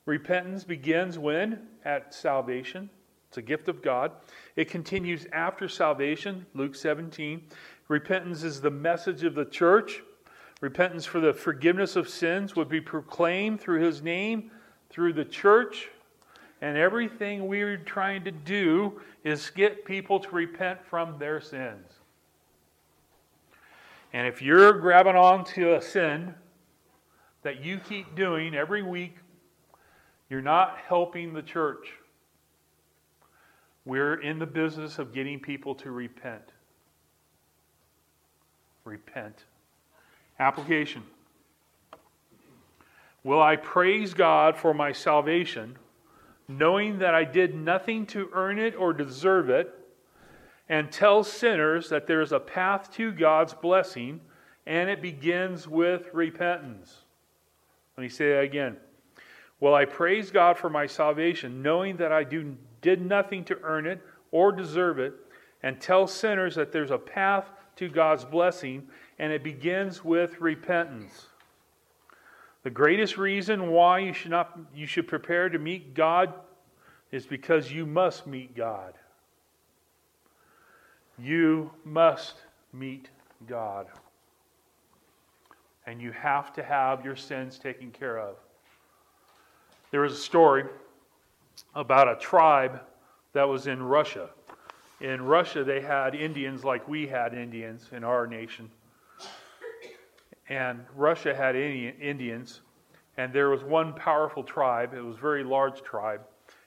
repentance 0.07 0.65
begins 0.65 1.19
when? 1.19 1.67
At 1.85 2.15
salvation. 2.15 2.89
It's 3.29 3.37
a 3.37 3.43
gift 3.43 3.69
of 3.69 3.83
God. 3.83 4.13
It 4.55 4.71
continues 4.71 5.27
after 5.35 5.69
salvation, 5.69 6.47
Luke 6.55 6.75
17. 6.75 7.43
Repentance 7.89 8.43
is 8.43 8.61
the 8.61 8.71
message 8.71 9.23
of 9.23 9.35
the 9.35 9.45
church. 9.45 10.03
Repentance 10.61 11.05
for 11.05 11.21
the 11.21 11.33
forgiveness 11.33 11.97
of 11.97 12.09
sins 12.09 12.57
would 12.57 12.69
be 12.69 12.81
proclaimed 12.81 13.61
through 13.61 13.81
his 13.81 14.03
name, 14.03 14.51
through 14.91 15.13
the 15.13 15.25
church. 15.25 15.89
And 16.61 16.77
everything 16.77 17.47
we're 17.47 17.77
trying 17.77 18.25
to 18.25 18.31
do 18.31 19.01
is 19.23 19.51
get 19.51 19.85
people 19.85 20.19
to 20.21 20.31
repent 20.31 20.85
from 20.85 21.19
their 21.19 21.41
sins. 21.41 21.93
And 24.13 24.27
if 24.27 24.41
you're 24.41 24.73
grabbing 24.73 25.17
on 25.17 25.45
to 25.45 25.75
a 25.75 25.83
sin 25.83 26.35
that 27.43 27.63
you 27.63 27.79
keep 27.79 28.17
doing 28.17 28.55
every 28.55 28.83
week, 28.83 29.17
you're 30.31 30.41
not 30.41 30.79
helping 30.89 31.35
the 31.35 31.43
church. 31.43 31.93
We're 33.85 34.21
in 34.23 34.39
the 34.39 34.47
business 34.47 34.99
of 34.99 35.13
getting 35.13 35.39
people 35.39 35.75
to 35.77 35.93
repent. 35.93 36.43
Repent. 38.87 39.45
Application. 40.39 41.03
Will 43.25 43.43
I 43.43 43.57
praise 43.57 44.15
God 44.15 44.57
for 44.57 44.73
my 44.73 44.93
salvation, 44.93 45.77
knowing 46.47 47.01
that 47.01 47.13
I 47.13 47.25
did 47.25 47.53
nothing 47.57 48.07
to 48.07 48.31
earn 48.33 48.61
it 48.61 48.77
or 48.77 48.93
deserve 48.93 49.51
it, 49.51 49.75
and 50.69 50.93
tell 50.93 51.25
sinners 51.25 51.89
that 51.89 52.07
there 52.07 52.23
is 52.23 52.31
a 52.31 52.39
path 52.39 52.93
to 52.95 53.11
God's 53.11 53.55
blessing, 53.55 54.21
and 54.67 54.89
it 54.89 55.03
begins 55.03 55.67
with 55.67 56.09
repentance? 56.13 56.99
Let 57.97 58.03
me 58.03 58.09
say 58.09 58.31
that 58.35 58.45
again. 58.45 58.77
Well, 59.59 59.75
I 59.75 59.85
praise 59.85 60.31
God 60.31 60.57
for 60.57 60.71
my 60.71 60.87
salvation, 60.87 61.61
knowing 61.61 61.97
that 61.97 62.13
I 62.13 62.23
do, 62.23 62.57
did 62.83 63.05
nothing 63.05 63.43
to 63.47 63.59
earn 63.65 63.87
it 63.87 64.01
or 64.31 64.53
deserve 64.53 65.01
it, 65.01 65.15
and 65.65 65.81
tell 65.81 66.07
sinners 66.07 66.55
that 66.55 66.71
there's 66.71 66.93
a 66.93 66.99
path 66.99 67.51
to 67.77 67.89
God's 67.89 68.25
blessing, 68.25 68.89
and 69.19 69.33
it 69.33 69.43
begins 69.43 70.05
with 70.05 70.41
repentance. 70.41 71.27
The 72.63 72.71
greatest 72.71 73.17
reason 73.17 73.71
why 73.71 74.01
you 74.01 74.13
should 74.13 74.33
not 74.33 74.59
you 74.75 74.87
should 74.87 75.07
prepare 75.07 75.49
to 75.49 75.59
meet 75.59 75.95
God 75.95 76.35
is 77.13 77.27
because 77.27 77.71
you 77.71 77.87
must 77.87 78.27
meet 78.27 78.57
God. 78.57 78.95
You 81.19 81.71
must 81.85 82.35
meet 82.73 83.09
God. 83.47 83.87
And 85.87 86.03
you 86.03 86.11
have 86.11 86.53
to 86.55 86.63
have 86.63 87.05
your 87.05 87.15
sins 87.15 87.59
taken 87.59 87.91
care 87.93 88.19
of. 88.19 88.35
There 89.93 90.01
was 90.01 90.13
a 90.13 90.17
story 90.17 90.65
about 91.75 92.09
a 92.09 92.17
tribe 92.17 92.81
that 93.33 93.45
was 93.45 93.67
in 93.67 93.83
Russia. 93.83 94.31
In 95.01 95.23
Russia, 95.23 95.63
they 95.63 95.81
had 95.81 96.15
Indians 96.15 96.65
like 96.65 96.89
we 96.89 97.07
had 97.07 97.35
Indians 97.35 97.91
in 97.93 98.03
our 98.03 98.27
nation. 98.27 98.71
And 100.49 100.85
Russia 100.95 101.35
had 101.35 101.57
Indians, 101.57 102.61
and 103.17 103.33
there 103.33 103.51
was 103.51 103.63
one 103.63 103.93
powerful 103.93 104.43
tribe. 104.43 104.95
It 104.95 105.03
was 105.03 105.17
a 105.17 105.21
very 105.21 105.45
large 105.45 105.83
tribe, 105.83 106.23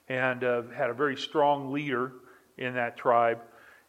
and 0.09 0.43
uh, 0.43 0.63
had 0.75 0.89
a 0.89 0.93
very 0.93 1.15
strong 1.15 1.71
leader 1.71 2.11
in 2.57 2.73
that 2.75 2.97
tribe. 2.97 3.39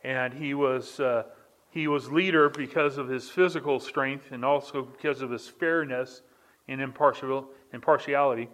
And 0.05 0.33
he 0.33 0.55
was 0.55 1.01
uh, 1.01 1.25
he 1.71 1.87
was 1.89 2.11
leader 2.11 2.49
because 2.49 2.99
of 2.99 3.09
his 3.09 3.29
physical 3.29 3.79
strength 3.79 4.33
and 4.33 4.45
also 4.45 4.83
because 4.83 5.23
of 5.23 5.31
his 5.31 5.49
fairness 5.49 6.23
and 6.67 6.81
impartial, 6.81 7.49
impartiality. 7.73 8.49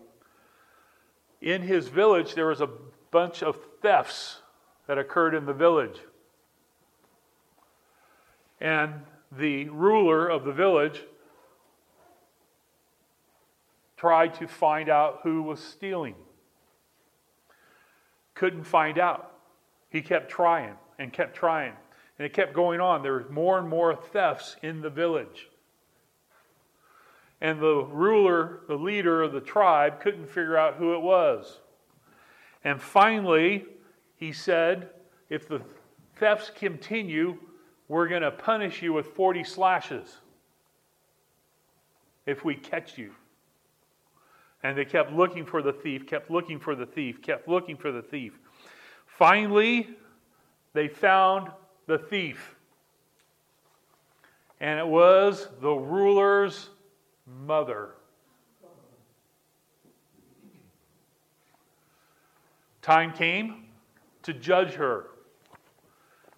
In 1.41 1.63
his 1.63 1.89
village, 1.89 2.35
there 2.35 2.47
was 2.47 2.61
a 2.61 2.69
bunch 3.11 3.43
of 3.43 3.59
thefts 3.83 4.41
that 4.87 4.99
occurred 4.99 5.35
in 5.35 5.47
the 5.47 5.53
village. 5.53 5.99
And 8.61 9.03
the 9.33 9.69
ruler 9.69 10.29
of 10.29 10.45
the 10.45 10.53
village 10.53 11.03
tried 13.97 14.35
to 14.35 14.47
find 14.47 14.89
out 14.89 15.21
who 15.23 15.43
was 15.43 15.61
stealing. 15.61 16.15
Couldn't 18.35 18.65
find 18.65 18.99
out. 18.99 19.33
He 19.89 20.03
kept 20.03 20.31
trying 20.31 20.75
and 20.99 21.13
kept 21.13 21.35
trying. 21.35 21.73
And 22.19 22.27
it 22.27 22.33
kept 22.33 22.55
going 22.55 22.81
on. 22.81 23.03
There 23.03 23.13
were 23.13 23.27
more 23.31 23.59
and 23.59 23.69
more 23.69 23.95
thefts 23.95 24.57
in 24.63 24.81
the 24.81 24.91
village. 24.91 25.49
And 27.41 27.61
the 27.61 27.85
ruler, 27.85 28.61
the 28.69 28.77
leader 28.77 29.23
of 29.23 29.33
the 29.33 29.41
tribe, 29.41 30.01
couldn't 30.01 30.27
figure 30.27 30.57
out 30.57 30.77
who 30.77 30.95
it 30.95 31.01
was. 31.01 31.61
And 32.65 32.81
finally, 32.81 33.67
he 34.17 34.33
said, 34.33 34.91
If 35.29 35.49
the 35.49 35.61
thefts 36.17 36.51
continue, 36.55 37.39
we're 37.89 38.09
going 38.09 38.23
to 38.23 38.31
punish 38.31 38.83
you 38.83 38.93
with 38.93 39.07
40 39.07 39.45
slashes 39.45 40.17
if 42.25 42.45
we 42.45 42.55
catch 42.57 42.99
you. 42.99 43.13
And 44.63 44.77
they 44.77 44.85
kept 44.85 45.13
looking 45.13 45.45
for 45.45 45.63
the 45.63 45.73
thief, 45.73 46.07
kept 46.07 46.31
looking 46.31 46.59
for 46.59 46.75
the 46.75 46.87
thief, 46.87 47.23
kept 47.23 47.47
looking 47.47 47.77
for 47.77 47.93
the 47.93 48.03
thief. 48.03 48.39
Finally, 49.07 49.89
they 50.73 50.89
found 50.89 51.51
the 51.87 51.99
thief. 51.99 52.55
And 54.59 54.81
it 54.81 54.87
was 54.87 55.49
the 55.61 55.73
ruler's 55.73 56.71
mother. 57.27 57.91
Time 62.83 63.13
came 63.13 63.66
to 64.27 64.35
judge 64.35 64.75
her. 64.75 65.07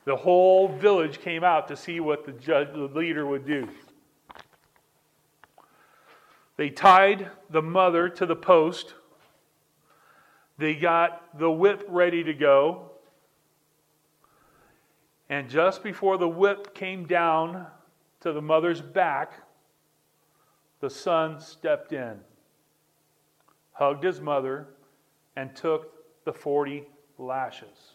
The 0.05 0.15
whole 0.15 0.69
village 0.69 1.21
came 1.21 1.43
out 1.43 1.69
to 1.69 1.77
see 1.77 2.01
what 2.01 2.27
the, 2.27 2.33
judge, 2.33 2.69
the 2.75 2.81
leader 2.81 3.27
would 3.27 3.47
do. 3.47 3.67
They 6.59 6.69
tied 6.69 7.31
the 7.49 7.63
mother 7.63 8.11
to 8.11 8.27
the 8.27 8.37
post. 8.37 8.93
They 10.59 10.75
got 10.75 11.39
the 11.39 11.51
whip 11.51 11.87
ready 11.89 12.23
to 12.25 12.35
go. 12.35 12.91
And 15.31 15.49
just 15.49 15.83
before 15.83 16.19
the 16.19 16.29
whip 16.29 16.75
came 16.75 17.07
down 17.07 17.67
to 18.21 18.33
the 18.33 18.43
mother's 18.43 18.83
back, 18.83 19.33
the 20.81 20.91
son 20.91 21.41
stepped 21.41 21.95
in, 21.95 22.21
hugged 23.73 24.05
his 24.05 24.21
mother, 24.21 24.69
and 25.37 25.57
took 25.57 26.25
the 26.27 26.35
40 26.35 26.85
lashes. 27.19 27.95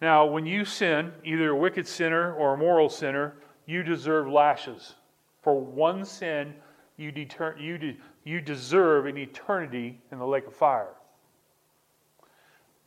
Now, 0.00 0.26
when 0.26 0.46
you 0.46 0.64
sin, 0.64 1.12
either 1.24 1.50
a 1.50 1.56
wicked 1.56 1.86
sinner 1.86 2.34
or 2.34 2.54
a 2.54 2.56
moral 2.56 2.88
sinner, 2.88 3.34
you 3.66 3.82
deserve 3.82 4.28
lashes. 4.28 4.94
For 5.42 5.60
one 5.60 6.04
sin, 6.04 6.54
you, 6.96 7.10
deter- 7.10 7.56
you, 7.58 7.78
de- 7.78 7.96
you 8.24 8.40
deserve 8.40 9.06
an 9.06 9.16
eternity 9.16 9.98
in 10.12 10.18
the 10.18 10.26
lake 10.26 10.46
of 10.46 10.54
fire 10.54 10.94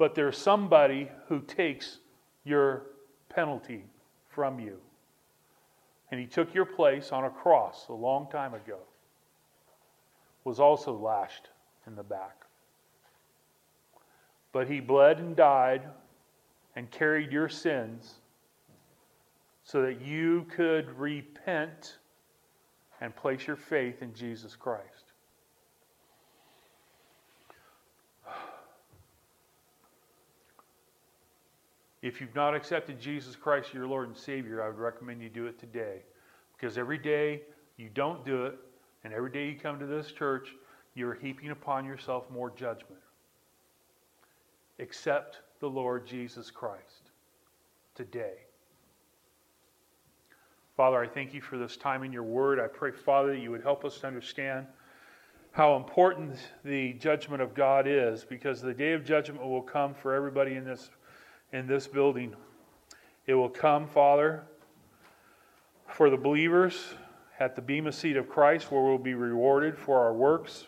but 0.02 0.16
there's 0.16 0.36
somebody 0.36 1.08
who 1.28 1.40
takes 1.42 2.00
your 2.44 2.88
penalty 3.30 3.84
from 4.30 4.60
you. 4.60 4.80
And 6.10 6.20
he 6.20 6.26
took 6.26 6.56
your 6.56 6.66
place 6.66 7.12
on 7.12 7.26
a 7.26 7.30
cross 7.30 7.86
a 7.88 7.94
long 7.94 8.28
time 8.32 8.56
ago, 8.56 8.80
was 10.44 10.60
also 10.60 10.98
lashed 10.98 11.50
in 11.86 11.96
the 11.96 12.02
back. 12.02 12.41
But 14.52 14.68
he 14.68 14.80
bled 14.80 15.20
and 15.20 15.36
died 15.36 15.84
and 16.76 16.90
carried 16.92 17.32
your 17.32 17.50
sins 17.50 18.16
so 19.64 19.82
that 19.82 20.02
you 20.02 20.46
could 20.56 20.90
repent 20.98 21.98
and 23.00 23.16
place 23.16 23.48
your 23.48 23.56
faith 23.56 24.02
in 24.02 24.14
Jesus 24.14 24.56
Christ. 24.56 25.12
If 32.02 32.20
you've 32.20 32.34
not 32.34 32.56
accepted 32.56 33.00
Jesus 33.00 33.36
Christ, 33.36 33.74
your 33.74 33.86
Lord 33.86 34.08
and 34.08 34.18
Savior, 34.18 34.64
I 34.64 34.68
would 34.68 34.80
recommend 34.80 35.22
you 35.22 35.30
do 35.30 35.46
it 35.46 35.60
today. 35.60 36.00
Because 36.58 36.78
every 36.78 36.98
day 36.98 37.42
you 37.78 37.90
don't 37.94 38.26
do 38.26 38.46
it, 38.46 38.56
and 39.04 39.14
every 39.14 39.32
day 39.32 39.48
you 39.48 39.56
come 39.56 39.80
to 39.80 39.86
this 39.86 40.12
church, 40.12 40.50
you're 40.96 41.14
heaping 41.14 41.52
upon 41.52 41.86
yourself 41.86 42.30
more 42.32 42.52
judgment. 42.52 43.02
Accept 44.82 45.40
the 45.60 45.70
Lord 45.70 46.06
Jesus 46.06 46.52
Christ 46.52 47.12
today. 47.96 48.34
Father, 50.76 51.04
I 51.04 51.08
thank 51.08 51.34
you 51.34 51.42
for 51.42 51.58
this 51.58 51.78
time 51.78 52.04
in 52.04 52.12
your 52.12 52.24
word. 52.24 52.60
I 52.60 52.68
pray, 52.68 52.92
Father, 52.92 53.34
that 53.34 53.40
you 53.40 53.52
would 53.52 53.62
help 53.62 53.86
us 53.86 54.00
to 54.00 54.08
understand 54.08 54.66
how 55.52 55.76
important 55.76 56.36
the 56.66 56.94
judgment 56.94 57.42
of 57.42 57.54
God 57.54 57.86
is 57.88 58.24
because 58.24 58.62
the 58.62 58.74
day 58.74 58.94
of 58.94 59.06
judgment 59.06 59.46
will 59.46 59.62
come 59.62 59.94
for 59.94 60.16
everybody 60.16 60.56
in 60.56 60.66
this 60.66 60.90
in 61.54 61.68
this 61.68 61.86
building. 61.86 62.34
It 63.28 63.36
will 63.36 63.50
come, 63.50 63.88
Father, 63.88 64.44
for 65.88 66.10
the 66.10 66.18
believers 66.18 66.96
at 67.40 67.56
the 67.56 67.62
Bema 67.62 67.92
seat 67.92 68.18
of 68.18 68.30
Christ, 68.30 68.72
where 68.72 68.82
we'll 68.82 68.98
be 68.98 69.14
rewarded 69.14 69.78
for 69.78 70.00
our 70.00 70.14
works. 70.14 70.66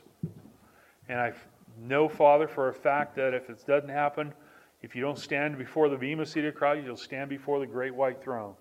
And 1.07 1.19
I 1.19 1.33
know, 1.79 2.07
Father, 2.07 2.47
for 2.47 2.69
a 2.69 2.73
fact 2.73 3.15
that 3.15 3.33
if 3.33 3.49
it 3.49 3.63
doesn't 3.65 3.89
happen, 3.89 4.33
if 4.81 4.95
you 4.95 5.01
don't 5.01 5.17
stand 5.17 5.57
before 5.57 5.89
the 5.89 5.97
Bema 5.97 6.25
seat 6.25 6.45
of 6.45 6.55
Christ, 6.55 6.85
you'll 6.85 6.97
stand 6.97 7.29
before 7.29 7.59
the 7.59 7.65
great 7.65 7.95
white 7.95 8.21
throne 8.23 8.55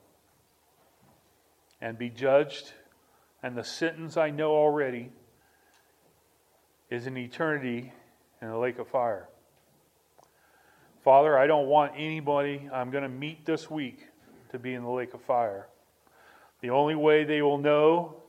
and 1.81 1.99
be 1.99 2.09
judged. 2.09 2.73
And 3.43 3.57
the 3.57 3.65
sentence 3.65 4.17
I 4.17 4.31
know 4.31 4.53
already 4.53 5.11
is 6.91 7.07
an 7.07 7.17
eternity 7.17 7.93
in 8.41 8.49
the 8.49 8.57
lake 8.57 8.79
of 8.79 8.89
fire. 8.89 9.29
Father, 11.03 11.37
I 11.37 11.49
don't 11.49 11.67
want 11.67 11.93
anybody 11.97 12.69
I'm 12.73 12.91
going 12.91 13.03
to 13.03 13.09
meet 13.09 13.45
this 13.45 13.69
week 13.69 14.07
to 14.51 14.59
be 14.59 14.75
in 14.75 14.83
the 14.83 14.91
lake 14.91 15.15
of 15.15 15.23
fire. 15.23 15.67
The 16.61 16.71
only 16.71 16.95
way 16.95 17.25
they 17.25 17.43
will 17.43 17.59
know 17.59 18.23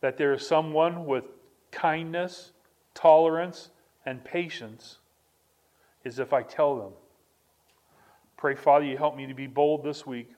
that 0.00 0.16
there 0.16 0.32
is 0.32 0.46
someone 0.46 1.06
with 1.06 1.24
kindness, 1.72 2.52
tolerance, 3.00 3.70
and 4.04 4.22
patience 4.24 4.98
is 6.04 6.18
if 6.18 6.32
I 6.32 6.42
tell 6.42 6.76
them. 6.76 6.92
Pray, 8.36 8.54
Father, 8.54 8.84
you 8.84 8.96
help 8.96 9.16
me 9.16 9.26
to 9.26 9.34
be 9.34 9.46
bold 9.46 9.84
this 9.84 10.06
week 10.06 10.30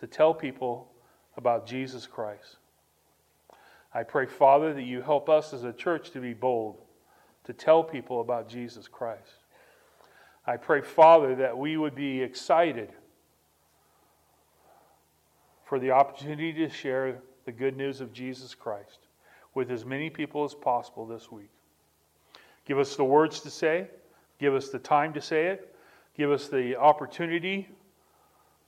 to 0.00 0.06
tell 0.06 0.34
people 0.34 0.90
about 1.36 1.66
Jesus 1.66 2.06
Christ. 2.06 2.56
I 3.92 4.02
pray, 4.02 4.26
Father, 4.26 4.72
that 4.72 4.82
you 4.82 5.02
help 5.02 5.28
us 5.28 5.52
as 5.52 5.64
a 5.64 5.72
church 5.72 6.10
to 6.12 6.20
be 6.20 6.32
bold 6.32 6.78
to 7.44 7.52
tell 7.52 7.82
people 7.82 8.20
about 8.20 8.48
Jesus 8.48 8.86
Christ. 8.86 9.44
I 10.46 10.56
pray, 10.56 10.80
Father, 10.80 11.34
that 11.36 11.56
we 11.56 11.76
would 11.76 11.94
be 11.94 12.22
excited 12.22 12.90
for 15.64 15.78
the 15.78 15.90
opportunity 15.90 16.52
to 16.52 16.68
share 16.68 17.20
the 17.44 17.52
good 17.52 17.76
news 17.76 18.00
of 18.00 18.12
Jesus 18.12 18.54
Christ. 18.54 18.98
with 19.54 19.70
as 19.70 19.84
many 19.84 20.10
people 20.10 20.44
as 20.44 20.54
possible 20.54 21.06
this 21.06 21.30
week. 21.30 21.50
Give 22.66 22.78
us 22.78 22.96
the 22.96 23.04
words 23.04 23.40
to 23.40 23.50
say, 23.50 23.88
give 24.38 24.54
us 24.54 24.68
the 24.68 24.78
time 24.78 25.12
to 25.14 25.20
say 25.20 25.46
it, 25.46 25.74
give 26.16 26.30
us 26.30 26.48
the 26.48 26.76
opportunity 26.76 27.68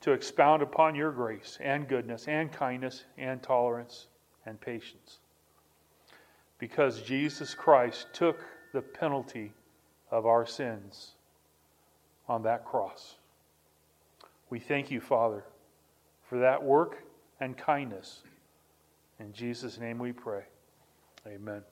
to 0.00 0.12
expound 0.12 0.62
upon 0.62 0.94
your 0.94 1.12
grace 1.12 1.58
and 1.60 1.88
goodness 1.88 2.26
and 2.26 2.52
kindness 2.52 3.04
and 3.16 3.42
tolerance 3.42 4.06
and 4.46 4.60
patience. 4.60 5.18
Because 6.58 7.02
Jesus 7.02 7.54
Christ 7.54 8.06
took 8.12 8.44
the 8.72 8.82
penalty 8.82 9.52
of 10.10 10.26
our 10.26 10.46
sins 10.46 11.12
on 12.28 12.42
that 12.42 12.64
cross. 12.64 13.16
We 14.50 14.58
thank 14.58 14.90
you, 14.90 15.00
Father, 15.00 15.44
for 16.28 16.38
that 16.38 16.62
work 16.62 17.02
and 17.40 17.56
kindness. 17.56 18.22
In 19.18 19.32
Jesus' 19.32 19.78
name 19.78 19.98
we 19.98 20.12
pray. 20.12 20.42
Amen. 21.26 21.62